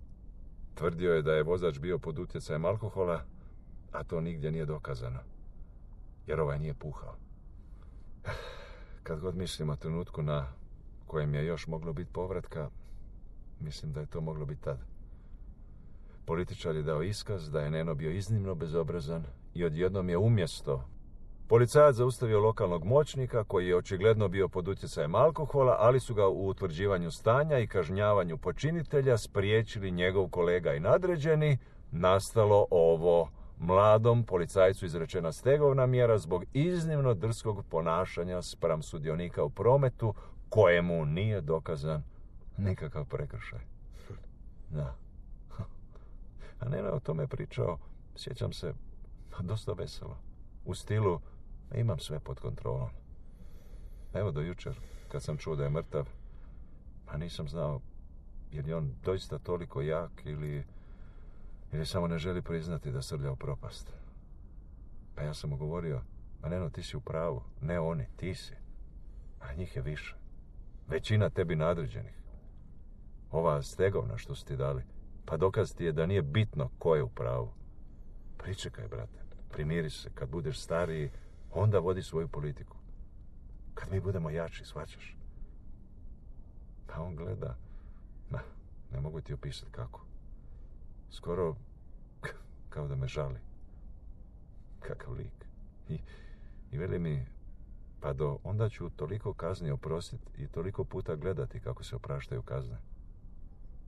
Tvrdio 0.75 1.15
je 1.15 1.23
da 1.23 1.33
je 1.33 1.43
vozač 1.43 1.79
bio 1.79 1.99
pod 1.99 2.19
utjecajem 2.19 2.65
alkohola, 2.65 3.23
a 3.93 4.05
to 4.05 4.21
nigdje 4.21 4.53
nije 4.53 4.67
dokazano. 4.67 5.21
Jer 6.27 6.41
ovaj 6.41 6.59
nije 6.59 6.75
puhao. 6.75 7.17
Kad 9.03 9.21
god 9.21 9.37
mislim 9.37 9.71
o 9.71 9.77
trenutku 9.77 10.23
na 10.23 10.47
kojem 11.09 11.35
je 11.35 11.47
još 11.47 11.67
moglo 11.67 11.93
biti 11.93 12.13
povratka, 12.13 12.71
mislim 13.61 13.93
da 13.93 14.01
je 14.01 14.07
to 14.07 14.21
moglo 14.21 14.47
biti 14.47 14.63
tad. 14.63 14.79
Političar 16.25 16.77
je 16.77 16.83
dao 16.83 17.03
iskaz 17.03 17.51
da 17.51 17.61
je 17.61 17.71
Neno 17.71 17.95
bio 17.95 18.11
iznimno 18.11 18.55
bezobrazan 18.55 19.25
i 19.55 19.65
odjednom 19.65 20.09
je 20.09 20.19
umjesto. 20.19 20.85
Policajac 21.49 21.95
zaustavio 21.95 22.41
lokalnog 22.41 22.85
moćnika 22.85 23.45
koji 23.45 23.69
je 23.69 23.77
očigledno 23.77 24.29
bio 24.29 24.49
pod 24.49 24.69
utjecajem 24.69 25.15
alkohola, 25.15 25.77
ali 25.79 26.01
su 26.01 26.15
ga 26.15 26.29
u 26.29 26.49
utvrđivanju 26.49 27.11
stanja 27.11 27.59
i 27.59 27.67
kažnjavanju 27.67 28.39
počinitelja 28.39 29.19
spriječili 29.19 29.91
njegov 29.91 30.29
kolega 30.29 30.75
i 30.75 30.81
nadređeni, 30.81 31.59
nastalo 31.91 32.67
ovo. 32.71 33.29
Mladom 33.59 34.25
policajcu 34.25 34.87
izrečena 34.87 35.33
stegovna 35.33 35.87
mjera 35.87 36.19
zbog 36.19 36.45
iznimno 36.53 37.15
drskog 37.15 37.65
ponašanja 37.71 38.43
spram 38.43 38.83
sudionika 38.83 39.45
u 39.45 39.51
prometu 39.51 40.15
kojemu 40.49 41.05
nije 41.05 41.41
dokazan 41.41 42.03
nikakav 42.57 43.05
prekršaj. 43.05 43.61
Da. 44.71 44.97
A 46.61 46.69
Nena 46.69 46.93
o 46.93 47.01
tome 47.01 47.27
pričao, 47.27 47.79
sjećam 48.17 48.53
se, 48.53 48.75
dosta 49.41 49.73
veselo. 49.73 50.19
U 50.65 50.75
stilu, 50.75 51.21
imam 51.75 51.99
sve 51.99 52.21
pod 52.21 52.41
kontrolom. 52.41 52.91
Evo 54.15 54.31
do 54.31 54.41
jučer, 54.41 54.81
kad 55.09 55.23
sam 55.23 55.37
čuo 55.37 55.57
da 55.57 55.65
je 55.65 55.71
mrtav, 55.71 56.09
pa 57.07 57.17
nisam 57.17 57.49
znao 57.49 57.81
je 58.53 58.63
li 58.63 58.73
on 58.73 58.95
doista 59.05 59.39
toliko 59.39 59.83
jak 59.83 60.11
ili, 60.25 60.65
ili 61.73 61.87
samo 61.87 62.09
ne 62.09 62.19
želi 62.19 62.43
priznati 62.43 62.91
da 62.91 63.03
srlja 63.03 63.35
propast. 63.35 63.93
Pa 65.15 65.23
ja 65.23 65.35
sam 65.35 65.51
mu 65.51 65.57
govorio, 65.57 66.03
ma 66.43 66.49
Neno, 66.49 66.71
ti 66.71 66.83
si 66.83 66.97
u 66.97 67.01
pravu, 67.01 67.43
ne 67.61 67.81
oni, 67.81 68.07
ti 68.17 68.35
si. 68.35 68.55
A 69.41 69.55
njih 69.55 69.77
je 69.77 69.83
više. 69.83 70.18
Većina 70.89 71.31
tebi 71.31 71.57
nadređenih. 71.57 72.15
Ova 73.31 73.63
stegovna 73.63 74.19
što 74.19 74.35
su 74.35 74.45
ti 74.45 74.57
dali, 74.57 74.83
pa 75.25 75.37
dokaz 75.37 75.75
ti 75.75 75.85
je 75.85 75.93
da 75.93 76.07
nije 76.07 76.23
bitno 76.23 76.71
ko 76.79 76.95
je 76.97 77.03
u 77.03 77.09
pravu. 77.09 77.53
Pričekaj, 78.39 78.89
brate, 78.89 79.19
primiri 79.51 79.91
se, 79.91 80.11
kad 80.15 80.29
budeš 80.29 80.61
stariji, 80.61 81.11
onda 81.53 81.79
vodi 81.79 82.03
svoju 82.03 82.29
politiku. 82.29 82.77
Kad 83.75 83.93
mi 83.93 84.01
budemo 84.01 84.31
jači, 84.31 84.65
svačaš. 84.65 85.17
Pa 86.87 87.03
on 87.03 87.17
gleda, 87.17 87.57
ma, 88.31 88.41
ne 88.93 89.01
mogu 89.01 89.21
ti 89.21 89.33
opisati 89.35 89.73
kako. 89.73 90.05
Skoro 91.11 91.57
kao 92.69 92.89
da 92.89 92.97
me 92.97 93.07
žali. 93.07 93.39
Kakav 94.81 95.15
lik. 95.15 95.47
I, 95.89 95.99
i 96.73 96.79
veli 96.79 96.99
mi, 96.99 97.27
pa 98.01 98.13
do 98.13 98.39
onda 98.45 98.69
ću 98.69 98.91
toliko 98.91 99.33
kazni 99.35 99.71
oprostiti 99.71 100.43
i 100.43 100.49
toliko 100.49 100.85
puta 100.85 101.17
gledati 101.17 101.61
kako 101.61 101.85
se 101.85 101.97
opraštaju 101.97 102.43
kazne. 102.43 102.77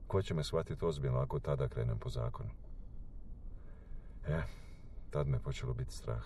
Ko 0.07 0.21
će 0.21 0.33
me 0.33 0.43
shvatiti 0.43 0.85
ozbiljno 0.85 1.19
ako 1.19 1.39
tada 1.39 1.67
krenem 1.67 1.99
po 1.99 2.09
zakonu? 2.09 2.49
E, 4.27 4.41
tad 5.09 5.27
me 5.27 5.39
počelo 5.39 5.73
biti 5.73 5.93
strah. 5.93 6.23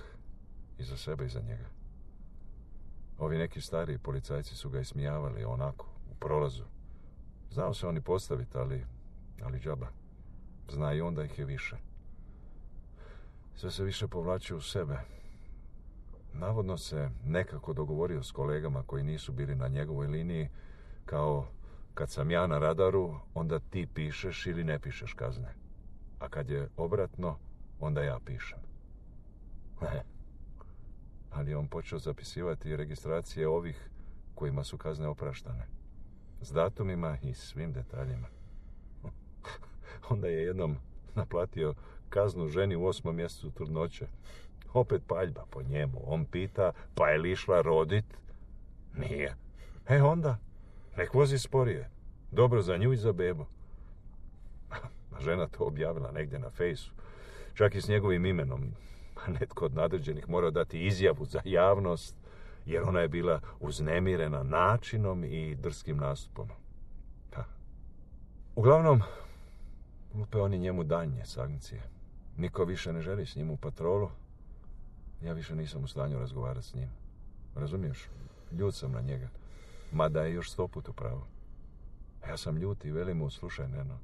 I 0.78 0.84
za 0.84 0.98
sebe 0.98 1.26
i 1.26 1.30
za 1.30 1.42
njega. 1.42 1.70
Ovi 3.18 3.38
neki 3.38 3.62
stariji 3.62 3.98
policajci 3.98 4.56
su 4.56 4.70
ga 4.70 4.80
ismijavali 4.80 5.44
onako, 5.44 5.86
u 6.12 6.16
prolazu. 6.16 6.64
Znao 7.52 7.74
se 7.74 7.88
oni 7.88 8.02
postaviti, 8.02 8.58
ali, 8.58 8.86
ali 9.44 9.60
džaba. 9.60 9.88
Zna 10.70 10.94
i 10.94 11.02
onda 11.02 11.24
ih 11.24 11.40
je 11.40 11.46
više. 11.46 11.78
Sve 13.56 13.72
se 13.72 13.84
više 13.84 14.08
povlači 14.08 14.56
u 14.56 14.62
sebe. 14.62 15.00
Navodno 16.40 16.78
se 16.78 17.10
nekako 17.26 17.74
dogovorio 17.74 18.24
s 18.24 18.32
kolegama 18.32 18.84
koji 18.84 19.04
nisu 19.04 19.32
bili 19.32 19.56
na 19.56 19.68
njegovoj 19.68 20.08
liniji, 20.08 20.50
kao 21.06 21.48
kad 21.94 22.10
sam 22.10 22.32
ja 22.32 22.48
na 22.48 22.60
radaru, 22.60 23.16
onda 23.34 23.60
ti 23.60 23.88
pišeš 23.94 24.48
ili 24.48 24.64
ne 24.64 24.80
pišeš 24.80 25.14
kazne. 25.14 25.54
A 26.20 26.30
kad 26.30 26.50
je 26.50 26.70
obratno, 26.78 27.38
onda 27.80 28.04
ja 28.04 28.20
pišem. 28.26 28.60
Ali 31.36 31.56
on 31.56 31.68
počeo 31.68 32.00
zapisivati 32.00 32.76
registracije 32.76 33.48
ovih 33.48 33.90
kojima 34.36 34.64
su 34.64 34.78
kazne 34.78 35.08
opraštane. 35.08 35.68
S 36.42 36.52
datumima 36.52 37.18
i 37.22 37.34
svim 37.34 37.74
detaljima. 37.74 38.28
Onda 40.10 40.28
je 40.28 40.44
jednom 40.44 40.78
naplatio 41.16 41.74
kaznu 42.10 42.48
ženi 42.48 42.76
u 42.76 42.86
osmom 42.86 43.16
mjesecu 43.16 43.52
trudnoće. 43.52 44.08
Opet 44.76 45.02
paljba 45.08 45.46
po 45.50 45.62
njemu. 45.64 46.02
On 46.06 46.26
pita, 46.26 46.72
pa 46.96 47.10
je 47.10 47.18
li 47.18 47.32
išla 47.32 47.62
rodit? 47.62 48.06
Nije. 48.98 49.36
E 49.90 50.02
onda, 50.02 50.38
nek 50.98 51.14
vozi 51.14 51.40
sporije. 51.40 51.90
Dobro 52.32 52.62
za 52.62 52.78
nju 52.78 52.94
i 52.94 52.98
za 52.98 53.12
bebu. 53.12 53.46
Žena 55.26 55.48
to 55.48 55.64
objavila 55.64 56.12
negdje 56.12 56.40
na 56.40 56.50
fejsu. 56.50 56.92
Čak 57.54 57.76
i 57.76 57.82
s 57.82 57.88
njegovim 57.88 58.26
imenom. 58.26 58.72
A 59.26 59.32
netko 59.32 59.66
od 59.66 59.76
nadređenih 59.76 60.30
morao 60.30 60.52
dati 60.52 60.86
izjavu 60.86 61.26
za 61.26 61.42
javnost, 61.46 62.16
jer 62.66 62.84
ona 62.84 63.00
je 63.00 63.08
bila 63.08 63.42
uznemirena 63.60 64.44
načinom 64.44 65.24
i 65.24 65.56
drskim 65.56 65.98
nastupom. 65.98 66.50
Ha. 67.34 67.44
Uglavnom, 68.56 69.02
lupe 70.14 70.38
oni 70.38 70.60
njemu 70.60 70.84
danje 70.84 71.26
sankcije. 71.26 71.82
Niko 72.38 72.66
više 72.66 72.94
ne 72.94 73.02
želi 73.02 73.26
s 73.26 73.36
njim 73.36 73.50
u 73.50 73.58
patrolu. 73.58 74.10
Ja 75.22 75.34
više 75.34 75.56
nisam 75.56 75.84
u 75.84 75.88
stanju 75.88 76.20
razgovarati 76.20 76.68
s 76.68 76.74
njim. 76.74 76.90
Razumiješ? 77.56 78.10
Ljut 78.52 78.76
sam 78.76 78.92
na 78.92 79.02
njega. 79.02 79.30
Mada 79.92 80.22
je 80.22 80.34
još 80.34 80.52
sto 80.52 80.68
put 80.68 80.90
u 80.90 80.94
pravu. 80.94 81.22
Ja 82.28 82.38
sam 82.38 82.58
ljut 82.58 82.86
i 82.86 82.92
velim 82.92 83.18
mu, 83.18 83.30
slušaj, 83.30 83.68
Neno, 83.68 84.00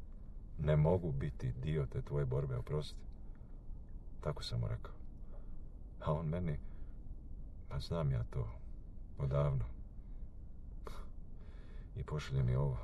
ne 0.60 0.76
mogu 0.76 1.12
biti 1.12 1.52
dio 1.52 1.86
te 1.86 2.02
tvoje 2.02 2.26
borbe, 2.26 2.58
oprosti. 2.58 3.00
Tako 4.22 4.44
sam 4.44 4.60
mu 4.60 4.68
rekao. 4.68 4.94
A 6.00 6.14
on 6.14 6.26
meni, 6.26 6.60
pa 7.70 7.80
znam 7.80 8.12
ja 8.12 8.24
to, 8.24 8.52
odavno. 9.18 9.66
I 11.96 12.04
pošalje 12.04 12.44
mi 12.44 12.56
ovo. 12.56 12.78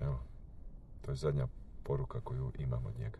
Evo, 0.00 0.20
to 1.02 1.10
je 1.10 1.16
zadnja 1.16 1.46
poruka 1.84 2.20
koju 2.20 2.52
imam 2.58 2.86
od 2.86 2.98
njega. 2.98 3.18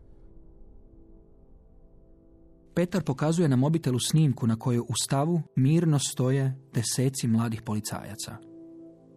Petar 2.74 3.02
pokazuje 3.02 3.48
na 3.48 3.56
mobitelu 3.56 3.98
snimku 4.00 4.46
na 4.46 4.56
kojoj 4.56 4.80
u 4.80 4.94
stavu 5.04 5.42
mirno 5.56 5.98
stoje 5.98 6.56
deseci 6.74 7.28
mladih 7.28 7.62
policajaca. 7.62 8.37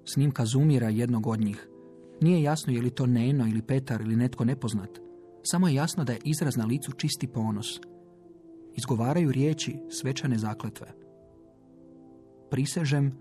Snimka 0.06 0.46
zoomira 0.46 0.90
jednog 0.90 1.28
od 1.28 1.40
njih. 1.40 1.68
Nije 2.22 2.44
jasno 2.44 2.74
je 2.74 2.82
li 2.82 2.90
to 2.90 3.06
Neno 3.06 3.48
ili 3.48 3.62
Petar 3.62 4.02
ili 4.02 4.16
netko 4.16 4.46
nepoznat. 4.46 4.90
Samo 5.44 5.68
je 5.68 5.74
jasno 5.74 6.04
da 6.04 6.14
je 6.14 6.20
izraz 6.24 6.58
na 6.58 6.66
licu 6.66 6.92
čisti 6.92 7.28
ponos. 7.28 7.80
Izgovaraju 8.76 9.32
riječi 9.32 9.76
svečane 9.90 10.38
zakletve. 10.38 10.88
Prisežem 12.52 13.14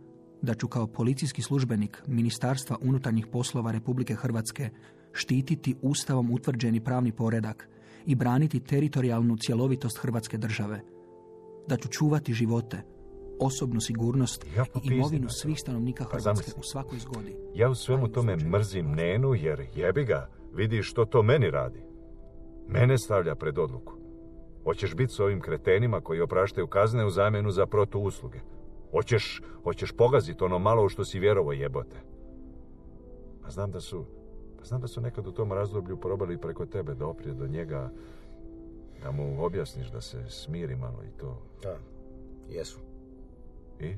da 0.42 0.55
ću 0.55 0.68
kao 0.68 0.87
policijski 0.87 1.42
službenik 1.42 2.03
Ministarstva 2.07 2.79
unutarnjih 2.83 3.27
poslova 3.27 3.73
Republike 3.73 4.14
Hrvatske 4.14 4.70
štititi 5.12 5.75
ustavom 5.83 6.31
utvrđeni 6.31 6.85
pravni 6.85 7.12
poredak 7.12 7.68
i 8.07 8.14
braniti 8.14 8.61
teritorijalnu 8.61 9.37
cjelovitost 9.37 9.99
Hrvatske 9.99 10.38
države. 10.38 10.81
Da 11.69 11.77
ću 11.77 11.88
čuvati 11.88 12.33
živote, 12.33 12.83
osobnu 13.40 13.81
sigurnost 13.81 14.47
i 14.85 14.95
imovinu 14.95 15.29
svih 15.29 15.61
stanovnika 15.61 16.05
Pa 16.05 16.19
Hrvatske 16.19 16.53
u 16.57 16.62
svakoj 16.62 16.99
zgodi. 16.99 17.37
Ja 17.55 17.71
u 17.71 17.75
svemu 17.75 18.09
tome 18.09 18.37
mrzim. 18.37 18.87
Nenu, 18.87 19.35
jer 19.35 19.67
jebi 19.75 20.05
ga, 20.05 20.29
vidi 20.55 20.83
što 20.83 21.05
to 21.05 21.23
meni 21.23 21.51
radi. 21.51 21.83
Mene 22.69 22.99
stavlja 22.99 23.35
pred 23.35 23.59
odluku. 23.59 23.93
Hoćeš 24.64 24.95
biti 24.95 25.12
s 25.12 25.21
ovim 25.21 25.40
kretenima 25.40 26.01
koji 26.01 26.21
opraštaju 26.21 26.67
kazne 26.67 27.07
u 27.07 27.11
zamjenu 27.11 27.51
za 27.51 27.67
protuusluge. 27.67 28.38
Hoćeš, 28.90 29.43
hoćeš 29.64 29.93
pogaziti 29.93 30.45
ono 30.45 30.59
malo 30.59 30.85
u 30.85 30.88
što 30.88 31.05
si 31.05 31.19
vjerovo 31.19 31.53
jebote. 31.53 31.97
A 33.45 33.51
znam 33.51 33.71
da 33.71 33.81
su, 33.81 34.07
znam 34.64 34.81
da 34.81 34.87
su 34.87 35.00
nekad 35.00 35.27
u 35.27 35.33
tom 35.33 35.53
razdoblju 35.53 36.00
probali 36.00 36.40
preko 36.40 36.66
tebe 36.66 36.94
doprije 36.94 37.35
do 37.35 37.46
njega, 37.46 37.90
da 39.03 39.11
mu 39.11 39.44
objasniš 39.44 39.90
da 39.90 40.00
se 40.00 40.24
smiri 40.29 40.77
malo 40.77 41.03
i 41.05 41.18
to. 41.18 41.42
Da, 41.62 41.79
jesu. 42.48 42.79
I? 43.81 43.96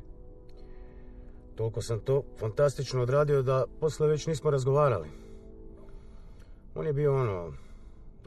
Toliko 1.55 1.83
sam 1.83 2.00
to 2.00 2.22
fantastično 2.38 3.02
odradio 3.02 3.42
da 3.42 3.64
posle 3.81 4.09
već 4.09 4.26
nismo 4.26 4.50
razgovarali. 4.50 5.09
On 6.74 6.87
je 6.87 6.92
bio 6.92 7.14
ono, 7.14 7.52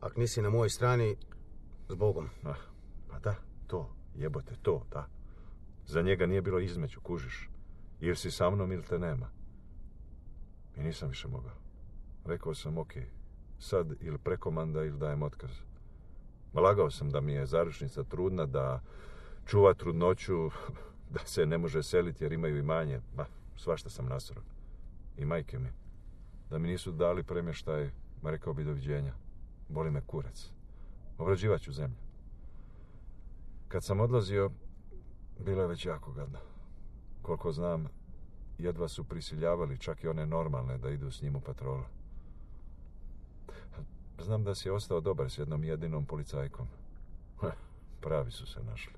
ak 0.01 0.17
nisi 0.17 0.41
na 0.41 0.49
mojoj 0.49 0.69
strani, 0.69 1.15
s 1.89 1.95
Bogom. 1.95 2.29
Ah, 2.43 2.57
pa 3.07 3.19
da, 3.19 3.35
to, 3.67 3.89
jebote, 4.15 4.55
to, 4.61 4.85
da. 4.91 5.07
Za 5.85 6.01
njega 6.01 6.25
nije 6.25 6.41
bilo 6.41 6.59
između, 6.59 7.01
kužiš. 7.01 7.49
Ili 7.99 8.15
si 8.15 8.31
sa 8.31 8.49
mnom 8.49 8.71
ili 8.71 8.83
te 8.83 8.99
nema. 8.99 9.29
I 10.77 10.81
nisam 10.81 11.09
više 11.09 11.27
mogao. 11.27 11.68
Rekao 12.25 12.53
sam, 12.53 12.77
ok, 12.77 12.93
sad 13.59 13.93
ili 14.01 14.17
prekomanda 14.17 14.83
ili 14.83 14.97
dajem 14.97 15.23
otkaz. 15.23 15.51
Lagao 16.53 16.91
sam 16.91 17.09
da 17.09 17.21
mi 17.21 17.33
je 17.33 17.45
zaručnica 17.45 18.03
trudna, 18.03 18.45
da 18.45 18.81
čuva 19.45 19.73
trudnoću, 19.73 20.49
da 21.13 21.19
se 21.25 21.45
ne 21.45 21.57
može 21.57 21.83
seliti 21.83 22.23
jer 22.23 22.31
imaju 22.31 22.57
imanje. 22.57 23.01
Ma, 23.15 23.25
svašta 23.55 23.89
sam 23.89 24.05
nasro. 24.05 24.41
I 25.17 25.25
majke 25.25 25.59
mi. 25.59 25.69
Da 26.49 26.57
mi 26.57 26.67
nisu 26.67 26.91
dali 26.91 27.23
premještaj, 27.23 27.91
ma 28.21 28.31
rekao 28.31 28.53
bi 28.53 28.63
doviđenja. 28.63 29.13
Boli 29.69 29.91
me 29.91 30.01
kurac. 30.01 30.49
Obrađivat 31.17 31.61
ću 31.61 31.71
zemlju. 31.71 31.97
Kad 33.67 33.83
sam 33.83 33.99
odlazio, 33.99 34.51
bilo 35.39 35.61
je 35.61 35.67
već 35.67 35.85
jako 35.85 36.11
gadno. 36.11 36.39
Koliko 37.21 37.51
znam, 37.51 37.87
jedva 38.57 38.87
su 38.87 39.03
prisiljavali 39.03 39.77
čak 39.77 40.03
i 40.03 40.07
one 40.07 40.25
normalne 40.25 40.77
da 40.77 40.89
idu 40.89 41.11
s 41.11 41.21
njim 41.21 41.35
u 41.35 41.41
patrolu. 41.41 41.83
Znam 44.21 44.43
da 44.43 44.55
si 44.55 44.69
ostao 44.69 44.99
dobar 44.99 45.29
s 45.29 45.37
jednom 45.37 45.63
jedinom 45.63 46.05
policajkom. 46.05 46.67
Pravi 48.01 48.31
su 48.31 48.45
se 48.45 48.63
našli. 48.63 48.93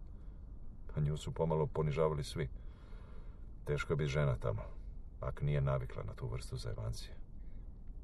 A 0.95 0.99
nju 0.99 1.17
su 1.17 1.31
pomalo 1.31 1.67
ponižavali 1.67 2.23
svi. 2.23 2.49
Teško 3.65 3.95
biti 3.95 4.09
žena 4.09 4.35
tamo, 4.35 4.61
ak 5.19 5.41
nije 5.41 5.61
navikla 5.61 6.03
na 6.03 6.13
tu 6.13 6.27
vrstu 6.27 6.57
zajvancije. 6.57 7.15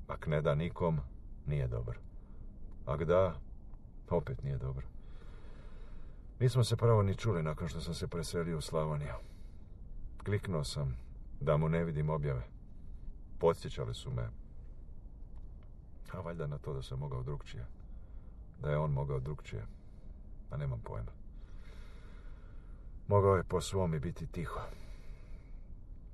Ak 0.07 0.27
ne 0.27 0.41
da 0.41 0.55
nikom, 0.55 0.99
nije 1.45 1.67
dobar. 1.67 1.97
Ak 2.85 3.03
da, 3.03 3.35
opet 4.09 4.43
nije 4.43 4.57
dobro. 4.57 4.85
Nismo 6.39 6.63
se 6.63 6.75
pravo 6.75 7.03
ni 7.03 7.15
čuli 7.15 7.43
nakon 7.43 7.67
što 7.67 7.81
sam 7.81 7.93
se 7.93 8.07
preselio 8.07 8.57
u 8.57 8.61
Slavoniju. 8.61 9.13
Kliknuo 10.23 10.63
sam 10.63 10.97
da 11.39 11.57
mu 11.57 11.69
ne 11.69 11.83
vidim 11.83 12.09
objave. 12.09 12.41
Podsjećali 13.39 13.93
su 13.93 14.11
me. 14.11 14.29
A 16.13 16.19
valjda 16.19 16.47
na 16.47 16.57
to 16.57 16.73
da 16.73 16.81
sam 16.81 16.99
mogao 16.99 17.23
drugčije. 17.23 17.65
Da 18.61 18.69
je 18.69 18.77
on 18.77 18.91
mogao 18.91 19.19
drugčije. 19.19 19.65
A 20.49 20.57
nemam 20.57 20.81
pojma. 20.83 21.11
Mogao 23.07 23.35
je 23.35 23.43
po 23.43 23.61
svom 23.61 23.93
i 23.93 23.99
biti 23.99 24.27
tiho. 24.27 24.59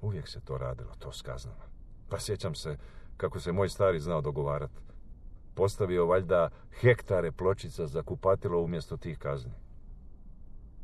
Uvijek 0.01 0.27
se 0.27 0.41
to 0.41 0.57
radilo, 0.57 0.95
to 0.99 1.11
s 1.11 1.21
kaznama. 1.21 1.63
Pa 2.09 2.19
sjećam 2.19 2.55
se 2.55 2.77
kako 3.17 3.39
se 3.39 3.51
moj 3.51 3.69
stari 3.69 3.99
znao 3.99 4.21
dogovarat. 4.21 4.71
Postavio 5.55 6.05
valjda 6.05 6.49
hektare 6.81 7.31
pločica 7.31 7.87
za 7.87 8.03
kupatilo 8.03 8.61
umjesto 8.61 8.97
tih 8.97 9.17
kazni. 9.17 9.53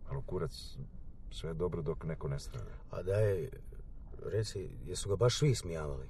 Ali 0.10 0.24
kurac, 0.26 0.78
sve 1.32 1.50
je 1.50 1.54
dobro 1.54 1.82
dok 1.82 2.04
neko 2.04 2.28
ne 2.28 2.40
strada. 2.40 2.72
A 2.92 3.04
daj, 3.04 3.50
reci, 4.26 4.70
jesu 4.86 5.10
ga 5.10 5.16
baš 5.16 5.38
svi 5.38 5.56
smijavali? 5.56 6.08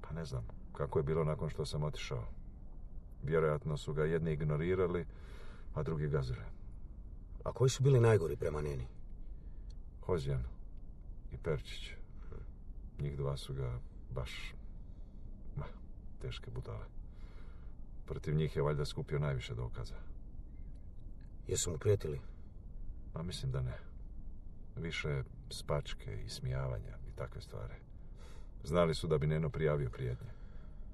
Pa 0.00 0.14
ne 0.14 0.24
znam 0.24 0.46
kako 0.76 0.98
je 0.98 1.02
bilo 1.02 1.24
nakon 1.24 1.50
što 1.50 1.66
sam 1.66 1.82
otišao. 1.82 2.24
Vjerojatno 3.22 3.76
su 3.76 3.92
ga 3.92 4.04
jedni 4.04 4.32
ignorirali, 4.32 5.06
a 5.74 5.82
drugi 5.82 6.08
gazili. 6.08 6.44
A 7.44 7.52
koji 7.52 7.70
su 7.70 7.82
bili 7.82 8.00
najgori 8.00 8.36
prema 8.36 8.60
Neni? 8.60 8.86
Hozjan 10.06 10.44
i 11.32 11.36
Perčić. 11.36 11.90
Njih 13.00 13.16
dva 13.16 13.36
su 13.36 13.54
ga 13.54 13.78
baš... 14.10 14.54
Ma, 15.56 15.64
teške 16.22 16.50
budale. 16.50 16.86
Protiv 18.06 18.34
njih 18.34 18.56
je 18.56 18.62
valjda 18.62 18.84
skupio 18.84 19.18
najviše 19.18 19.54
dokaza. 19.54 19.94
Jesu 21.48 21.70
mu 21.70 21.78
prijetili? 21.78 22.20
Ma 23.14 23.22
mislim 23.22 23.52
da 23.52 23.62
ne. 23.62 23.78
Više 24.76 25.22
spačke 25.50 26.22
i 26.26 26.28
smijavanja 26.28 26.96
i 27.08 27.16
takve 27.16 27.40
stvari. 27.40 27.74
Znali 28.64 28.94
su 28.94 29.06
da 29.06 29.18
bi 29.18 29.26
Neno 29.26 29.50
prijavio 29.50 29.90
prijetnje. 29.90 30.35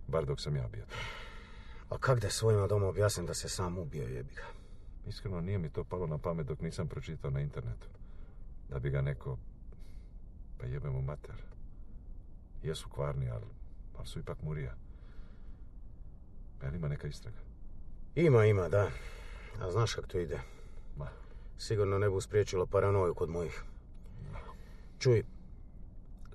Bar 0.06 0.24
dok 0.26 0.40
sam 0.40 0.56
ja 0.56 0.68
bio 0.68 0.84
tamo. 0.86 1.02
A 1.88 1.98
kak 1.98 2.20
da 2.20 2.30
svojima 2.30 2.66
doma 2.66 2.86
objasnim 2.86 3.26
da 3.26 3.34
se 3.34 3.48
sam 3.48 3.78
ubio 3.78 4.02
jebi 4.02 4.34
ga? 4.34 4.46
Iskreno 5.06 5.40
nije 5.40 5.58
mi 5.58 5.70
to 5.70 5.84
palo 5.84 6.06
na 6.06 6.18
pamet 6.18 6.46
dok 6.46 6.60
nisam 6.60 6.88
pročitao 6.88 7.30
na 7.30 7.40
internetu. 7.40 7.88
Da 8.68 8.78
bi 8.78 8.90
ga 8.90 9.00
neko... 9.00 9.38
Pa 10.58 10.66
jebe 10.66 10.90
mu 10.90 11.02
mater. 11.02 11.34
Jesu 12.62 12.88
kvarni, 12.88 13.30
ali, 13.30 13.46
ali 13.98 14.06
su 14.06 14.18
ipak 14.18 14.42
murija. 14.42 14.74
Jel 16.62 16.74
ima 16.74 16.88
neka 16.88 17.08
istraga? 17.08 17.38
Ima, 18.14 18.44
ima, 18.44 18.68
da. 18.68 18.90
A 19.60 19.70
znaš 19.70 19.94
kako 19.94 20.06
to 20.06 20.18
ide? 20.18 20.40
Ma. 20.96 21.08
Sigurno 21.58 21.98
ne 21.98 22.10
bu 22.10 22.20
spriječilo 22.20 22.66
paranoju 22.66 23.14
kod 23.14 23.30
mojih. 23.30 23.62
Čuj, 24.98 25.24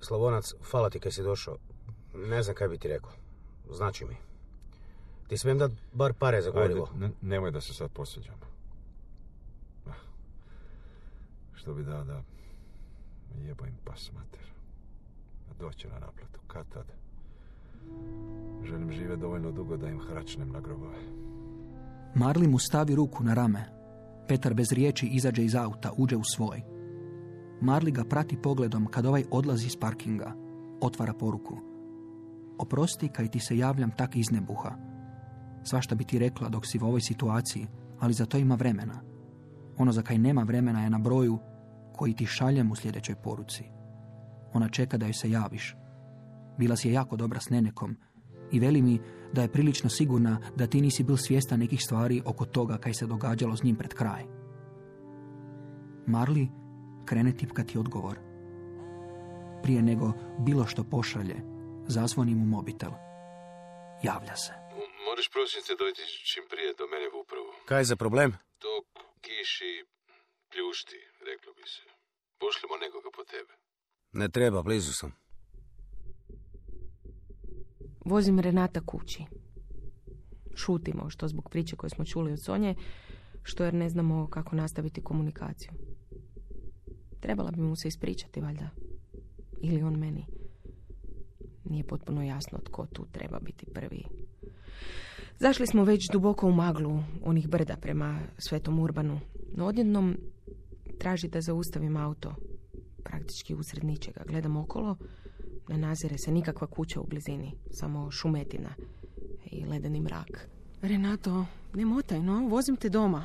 Slavonac, 0.00 0.54
hvala 0.70 0.90
ti 0.90 1.00
kaj 1.00 1.12
si 1.12 1.22
došao. 1.22 1.56
Ne 2.14 2.42
znam 2.42 2.56
kaj 2.56 2.68
bi 2.68 2.78
ti 2.78 2.88
rekao. 2.88 3.27
Znači 3.70 4.04
mi. 4.04 4.16
Ti 5.28 5.38
smijem 5.38 5.58
dat 5.58 5.72
bar 5.92 6.12
pare 6.12 6.42
za 6.42 6.48
Ajde, 6.48 6.60
gorivo. 6.60 6.88
ne- 6.96 7.10
nemoj 7.22 7.50
da 7.50 7.60
se 7.60 7.74
sad 7.74 7.90
posjeđamo. 7.90 8.38
Ah, 9.86 9.90
Što 11.54 11.74
bi 11.74 11.84
dao 11.84 12.04
da 12.04 12.22
jebo 13.36 13.66
im 13.66 13.74
pas 13.84 14.12
mater. 14.12 14.40
Doće 15.60 15.88
na 15.88 15.94
naplatu, 15.94 16.40
kad 16.46 16.68
tad. 16.68 16.84
Želim 18.64 18.92
žive 18.92 19.16
dovoljno 19.16 19.52
dugo 19.52 19.76
da 19.76 19.88
im 19.88 20.00
hračnem 20.00 20.50
na 20.50 20.60
grobove. 20.60 20.98
Marli 22.14 22.48
mu 22.48 22.58
stavi 22.58 22.94
ruku 22.94 23.24
na 23.24 23.34
rame. 23.34 23.64
Petar 24.28 24.54
bez 24.54 24.72
riječi 24.72 25.06
izađe 25.06 25.44
iz 25.44 25.54
auta, 25.54 25.92
uđe 25.96 26.16
u 26.16 26.24
svoj. 26.24 26.62
Marli 27.60 27.90
ga 27.90 28.04
prati 28.04 28.42
pogledom 28.42 28.86
kad 28.86 29.06
ovaj 29.06 29.24
odlazi 29.30 29.66
iz 29.66 29.76
parkinga. 29.76 30.32
Otvara 30.80 31.12
poruku. 31.12 31.58
Oprosti 32.58 33.08
kaj 33.08 33.28
ti 33.28 33.40
se 33.40 33.58
javljam 33.58 33.90
tak 33.90 34.16
iz 34.16 34.30
nebuha. 34.30 34.70
Svašta 35.62 35.94
bi 35.94 36.04
ti 36.04 36.18
rekla 36.18 36.48
dok 36.48 36.66
si 36.66 36.78
u 36.78 36.86
ovoj 36.86 37.00
situaciji, 37.00 37.66
ali 38.00 38.12
za 38.12 38.26
to 38.26 38.38
ima 38.38 38.54
vremena. 38.54 39.00
Ono 39.76 39.92
za 39.92 40.02
kaj 40.02 40.18
nema 40.18 40.42
vremena 40.42 40.82
je 40.82 40.90
na 40.90 40.98
broju 40.98 41.38
koji 41.96 42.14
ti 42.14 42.26
šaljem 42.26 42.70
u 42.70 42.74
sljedećoj 42.74 43.14
poruci. 43.14 43.64
Ona 44.52 44.68
čeka 44.68 44.96
da 44.96 45.06
joj 45.06 45.12
se 45.12 45.30
javiš. 45.30 45.76
Bila 46.58 46.76
si 46.76 46.88
je 46.88 46.94
jako 46.94 47.16
dobra 47.16 47.40
s 47.40 47.50
Nenekom 47.50 47.96
i 48.52 48.60
veli 48.60 48.82
mi 48.82 49.00
da 49.32 49.42
je 49.42 49.52
prilično 49.52 49.90
sigurna 49.90 50.38
da 50.56 50.66
ti 50.66 50.80
nisi 50.80 51.04
bil 51.04 51.16
svjestan 51.16 51.58
nekih 51.58 51.82
stvari 51.84 52.22
oko 52.24 52.44
toga 52.44 52.78
kaj 52.78 52.94
se 52.94 53.06
događalo 53.06 53.56
s 53.56 53.62
njim 53.62 53.76
pred 53.76 53.94
kraj. 53.94 54.24
Marli 56.06 56.48
krene 57.04 57.32
tipkati 57.32 57.78
odgovor. 57.78 58.18
Prije 59.62 59.82
nego 59.82 60.12
bilo 60.38 60.66
što 60.66 60.84
pošalje, 60.84 61.36
zazvoni 61.88 62.34
mu 62.34 62.44
mobitel. 62.44 62.90
Javlja 64.02 64.36
se. 64.36 64.52
Moraš 65.06 65.28
prosim 65.34 65.60
te 65.66 65.74
dojti 65.78 66.02
čim 66.30 66.44
prije 66.50 66.74
do 66.78 66.84
mene 66.92 67.06
u 67.14 67.20
upravu. 67.22 67.50
Kaj 67.68 67.80
je 67.80 67.84
za 67.84 67.96
problem? 67.96 68.30
Tok, 68.64 68.86
kiši, 69.24 69.74
pljušti, 70.50 71.00
reklo 71.28 71.52
bi 71.56 71.64
se. 71.74 71.82
Pošljemo 72.42 72.74
nekoga 72.84 73.10
po 73.16 73.24
tebe. 73.32 73.52
Ne 74.12 74.28
treba, 74.28 74.62
blizu 74.62 74.92
sam. 74.92 75.12
Vozim 78.04 78.40
Renata 78.40 78.80
kući. 78.86 79.24
Šutimo, 80.56 81.10
što 81.10 81.28
zbog 81.28 81.50
priče 81.50 81.76
koje 81.76 81.90
smo 81.90 82.04
čuli 82.04 82.32
od 82.32 82.44
Sonje, 82.44 82.74
što 83.42 83.64
jer 83.64 83.74
ne 83.74 83.88
znamo 83.88 84.28
kako 84.30 84.56
nastaviti 84.56 85.02
komunikaciju. 85.02 85.72
Trebala 87.20 87.50
bi 87.50 87.60
mu 87.60 87.76
se 87.76 87.88
ispričati, 87.88 88.40
valjda. 88.40 88.70
Ili 89.62 89.82
on 89.82 89.98
meni. 89.98 90.37
Nije 91.68 91.84
potpuno 91.84 92.22
jasno 92.22 92.58
tko 92.64 92.86
tu 92.86 93.06
treba 93.12 93.38
biti 93.40 93.66
prvi. 93.66 94.04
Zašli 95.38 95.66
smo 95.66 95.84
već 95.84 96.08
duboko 96.12 96.46
u 96.46 96.52
maglu 96.52 97.02
onih 97.24 97.48
brda 97.48 97.76
prema 97.76 98.20
Svetom 98.38 98.78
Urbanu. 98.78 99.20
No 99.56 99.66
odjednom 99.66 100.16
traži 100.98 101.28
da 101.28 101.40
zaustavim 101.40 101.96
auto. 101.96 102.34
Praktički 103.04 103.54
usred 103.54 103.84
ničega. 103.84 104.22
Gledam 104.26 104.56
okolo, 104.56 104.96
ne 105.68 105.78
nazire 105.78 106.18
se 106.18 106.32
nikakva 106.32 106.66
kuća 106.66 107.00
u 107.00 107.06
blizini, 107.06 107.54
samo 107.70 108.10
šumetina 108.10 108.70
i 109.44 109.64
ledeni 109.64 110.00
mrak. 110.00 110.48
Renato, 110.82 111.46
ne 111.74 111.84
motaj, 111.84 112.22
no, 112.22 112.48
vozim 112.48 112.76
te 112.76 112.88
doma. 112.88 113.24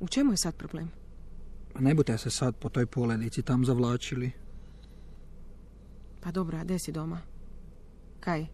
U 0.00 0.08
čemu 0.08 0.32
je 0.32 0.36
sad 0.36 0.56
problem? 0.56 0.90
Ne 1.78 1.94
budete 1.94 2.18
se 2.18 2.30
sad 2.30 2.56
po 2.56 2.68
toj 2.68 2.86
poledici 2.86 3.42
tam 3.42 3.64
zavlačili. 3.64 4.30
Pa 6.20 6.30
dobro, 6.30 6.58
a 6.58 6.64
gdje 6.64 6.78
si 6.78 6.92
doma? 6.92 7.20
Kaj, 8.20 8.46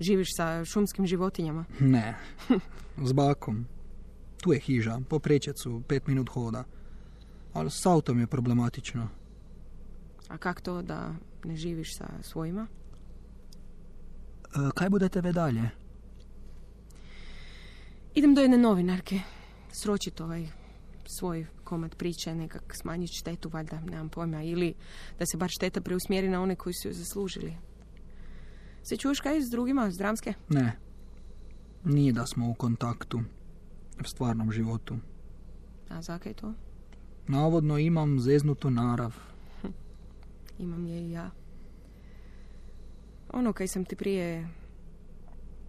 živiš 0.00 0.28
sa 0.36 0.64
šumskim 0.64 1.06
životinjama? 1.06 1.64
Ne, 1.80 2.16
s 3.08 3.12
bakom. 3.12 3.66
Tu 4.40 4.52
je 4.52 4.60
hiža, 4.60 5.00
po 5.08 5.18
prečecu, 5.18 5.82
pet 5.88 6.06
minut 6.06 6.28
hoda. 6.28 6.64
Ali 7.52 7.70
s 7.70 7.86
autom 7.86 8.20
je 8.20 8.26
problematično. 8.26 9.08
A 10.28 10.38
kak 10.38 10.60
to 10.60 10.82
da 10.82 11.14
ne 11.44 11.56
živiš 11.56 11.96
sa 11.96 12.08
svojima? 12.22 12.66
E, 14.44 14.70
kaj 14.74 14.88
budete 14.88 15.20
ve 15.20 15.32
dalje? 15.32 15.70
Idem 18.14 18.34
do 18.34 18.40
jedne 18.40 18.58
novinarke. 18.58 19.20
Sročit 19.72 20.20
ovaj 20.20 20.46
svoj 21.18 21.46
komad 21.64 21.96
priče, 21.96 22.34
nekak 22.34 22.76
smanjiti 22.76 23.18
štetu, 23.20 23.48
valjda, 23.48 23.80
nemam 23.80 24.08
pojma. 24.08 24.42
Ili 24.42 24.74
da 25.18 25.26
se 25.26 25.36
bar 25.36 25.50
šteta 25.50 25.80
preusmjeri 25.80 26.28
na 26.28 26.42
one 26.42 26.56
koji 26.56 26.74
su 26.74 26.88
ju 26.88 26.94
zaslužili. 26.94 27.56
Se 28.82 28.96
čuješ 28.96 29.20
kaj 29.20 29.40
s 29.40 29.50
drugima, 29.50 29.90
s 29.90 29.98
dramske? 29.98 30.34
Ne. 30.48 30.76
Nije 31.84 32.12
da 32.12 32.26
smo 32.26 32.50
u 32.50 32.54
kontaktu. 32.54 33.20
V 33.98 34.04
stvarnom 34.06 34.52
životu. 34.52 34.96
A 35.88 36.02
zakaj 36.02 36.32
to? 36.34 36.54
Navodno 37.28 37.78
imam 37.78 38.20
zeznutu 38.20 38.70
narav. 38.70 39.14
Imam 40.58 40.86
je 40.86 41.00
i 41.00 41.10
ja. 41.10 41.30
Ono 43.30 43.52
kaj 43.52 43.68
sam 43.68 43.84
ti 43.84 43.96
prije 43.96 44.48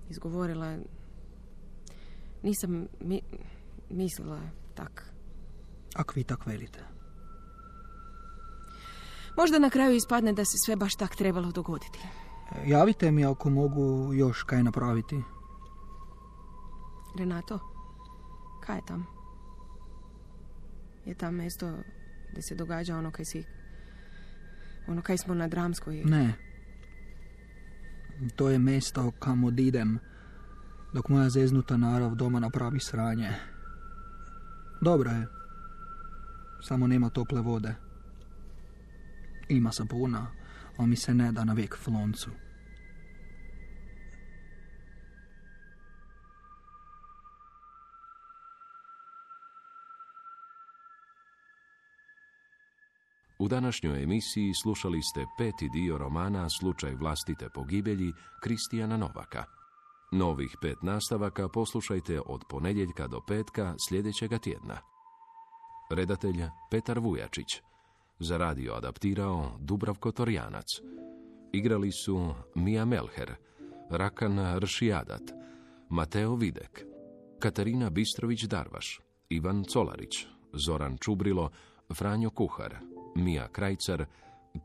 izgovorila, 0.10 0.78
nisam 2.44 2.88
mi- 3.00 3.22
mislila 3.90 4.40
tak. 4.76 5.14
Ak 5.96 6.16
vi 6.16 6.24
tak 6.24 6.46
velite. 6.46 6.80
Možda 9.38 9.60
na 9.60 9.70
kraju 9.70 9.96
ispadne 9.96 10.34
da 10.34 10.46
se 10.46 10.58
sve 10.58 10.76
baš 10.76 10.96
tak 10.96 11.16
trebalo 11.16 11.52
dogoditi. 11.52 12.00
Javite 12.66 13.12
mi 13.12 13.26
ako 13.26 13.50
mogu 13.50 14.14
još 14.14 14.44
kaj 14.44 14.64
napraviti. 14.64 15.22
Renato, 17.18 17.60
kaj 18.64 18.76
je 18.78 18.82
tam? 18.86 19.06
Je 21.06 21.16
tam 21.16 21.36
mjesto 21.36 21.74
gdje 22.32 22.42
se 22.42 22.56
događa 22.56 22.98
ono 22.98 23.12
kaj 23.12 23.26
si... 23.26 23.44
Ono 24.88 25.02
kaj 25.02 25.18
smo 25.18 25.34
na 25.34 25.48
dramskoj... 25.48 26.04
Ne. 26.06 26.34
To 28.36 28.50
je 28.50 28.60
mesto 28.60 29.12
kam 29.20 29.44
odidem, 29.44 30.00
dok 30.94 31.10
moja 31.10 31.30
zeznuta 31.30 31.78
narav 31.78 32.16
doma 32.16 32.40
napravi 32.40 32.80
sranje. 32.80 33.30
Dobra 34.82 35.12
je. 35.12 35.28
Samo 36.62 36.88
nema 36.88 37.10
tople 37.10 37.42
vode. 37.42 37.76
Ima 39.50 39.72
sapuna, 39.72 40.28
ali 40.82 40.90
mi 40.90 40.96
se 40.96 41.14
ne 41.14 41.32
da 41.32 41.44
na 41.44 41.54
vijek 41.54 41.78
floncu. 41.78 42.30
U 53.40 53.48
današnjoj 53.48 54.04
emisiji 54.04 54.54
slušali 54.54 55.02
ste 55.02 55.26
peti 55.38 55.70
dio 55.70 55.98
romana 55.98 56.50
Slučaj 56.50 56.96
vlastite 56.96 57.50
pogibelji 57.54 58.14
Kristijana 58.44 58.98
Novaka. 58.98 59.46
Novih 60.12 60.58
pet 60.62 60.78
nastavaka 60.82 61.50
poslušajte 61.50 62.22
od 62.26 62.42
ponedjeljka 62.50 63.08
do 63.08 63.22
petka 63.28 63.76
sljedećega 63.90 64.38
tjedna. 64.38 64.78
Redatelj 65.90 66.44
Petar 66.72 67.00
Vujačić. 67.00 67.71
Za 68.24 68.38
radio 68.38 68.74
adaptirao 68.74 69.52
Dubravko 69.60 70.12
Torjanac. 70.12 70.66
Igrali 71.52 71.92
su 71.92 72.34
Mija 72.56 72.86
Melher, 72.86 73.36
Rakan 73.90 74.60
Ršijadat, 74.60 75.22
Mateo 75.90 76.36
Videk, 76.36 76.86
Katarina 77.40 77.90
Bistrović-Darvaš, 77.90 79.00
Ivan 79.30 79.64
Colarić, 79.64 80.28
Zoran 80.54 80.98
Čubrilo, 80.98 81.50
Franjo 81.94 82.30
Kuhar, 82.30 82.76
Mija 83.16 83.48
Krajcar, 83.48 84.06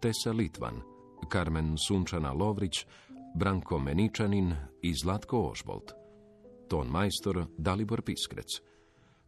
Tesa 0.01 0.33
Litvan, 0.33 0.81
Karmen 1.29 1.77
Sunčana 1.89 2.33
Lovrić, 2.33 2.87
Branko 3.35 3.79
Meničanin 3.79 4.55
i 4.83 4.95
Zlatko 4.95 5.51
Ožbolt. 5.51 5.93
Ton 6.69 6.89
majstor 6.89 7.47
Dalibor 7.59 8.03
Piskrec. 8.03 8.61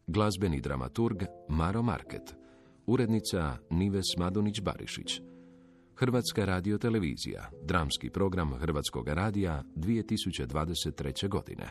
Glazbeni 0.07 0.61
dramaturg 0.61 1.23
Maro 1.47 1.81
Market. 1.81 2.38
Urednica 2.89 3.57
Nives 3.69 4.05
Madunić-Barišić. 4.17 5.21
Hrvatska 5.95 6.45
radiotelevizija, 6.45 7.49
dramski 7.63 8.09
program 8.09 8.53
Hrvatskog 8.53 9.07
radija 9.07 9.63
2023. 9.75 11.27
godine. 11.27 11.69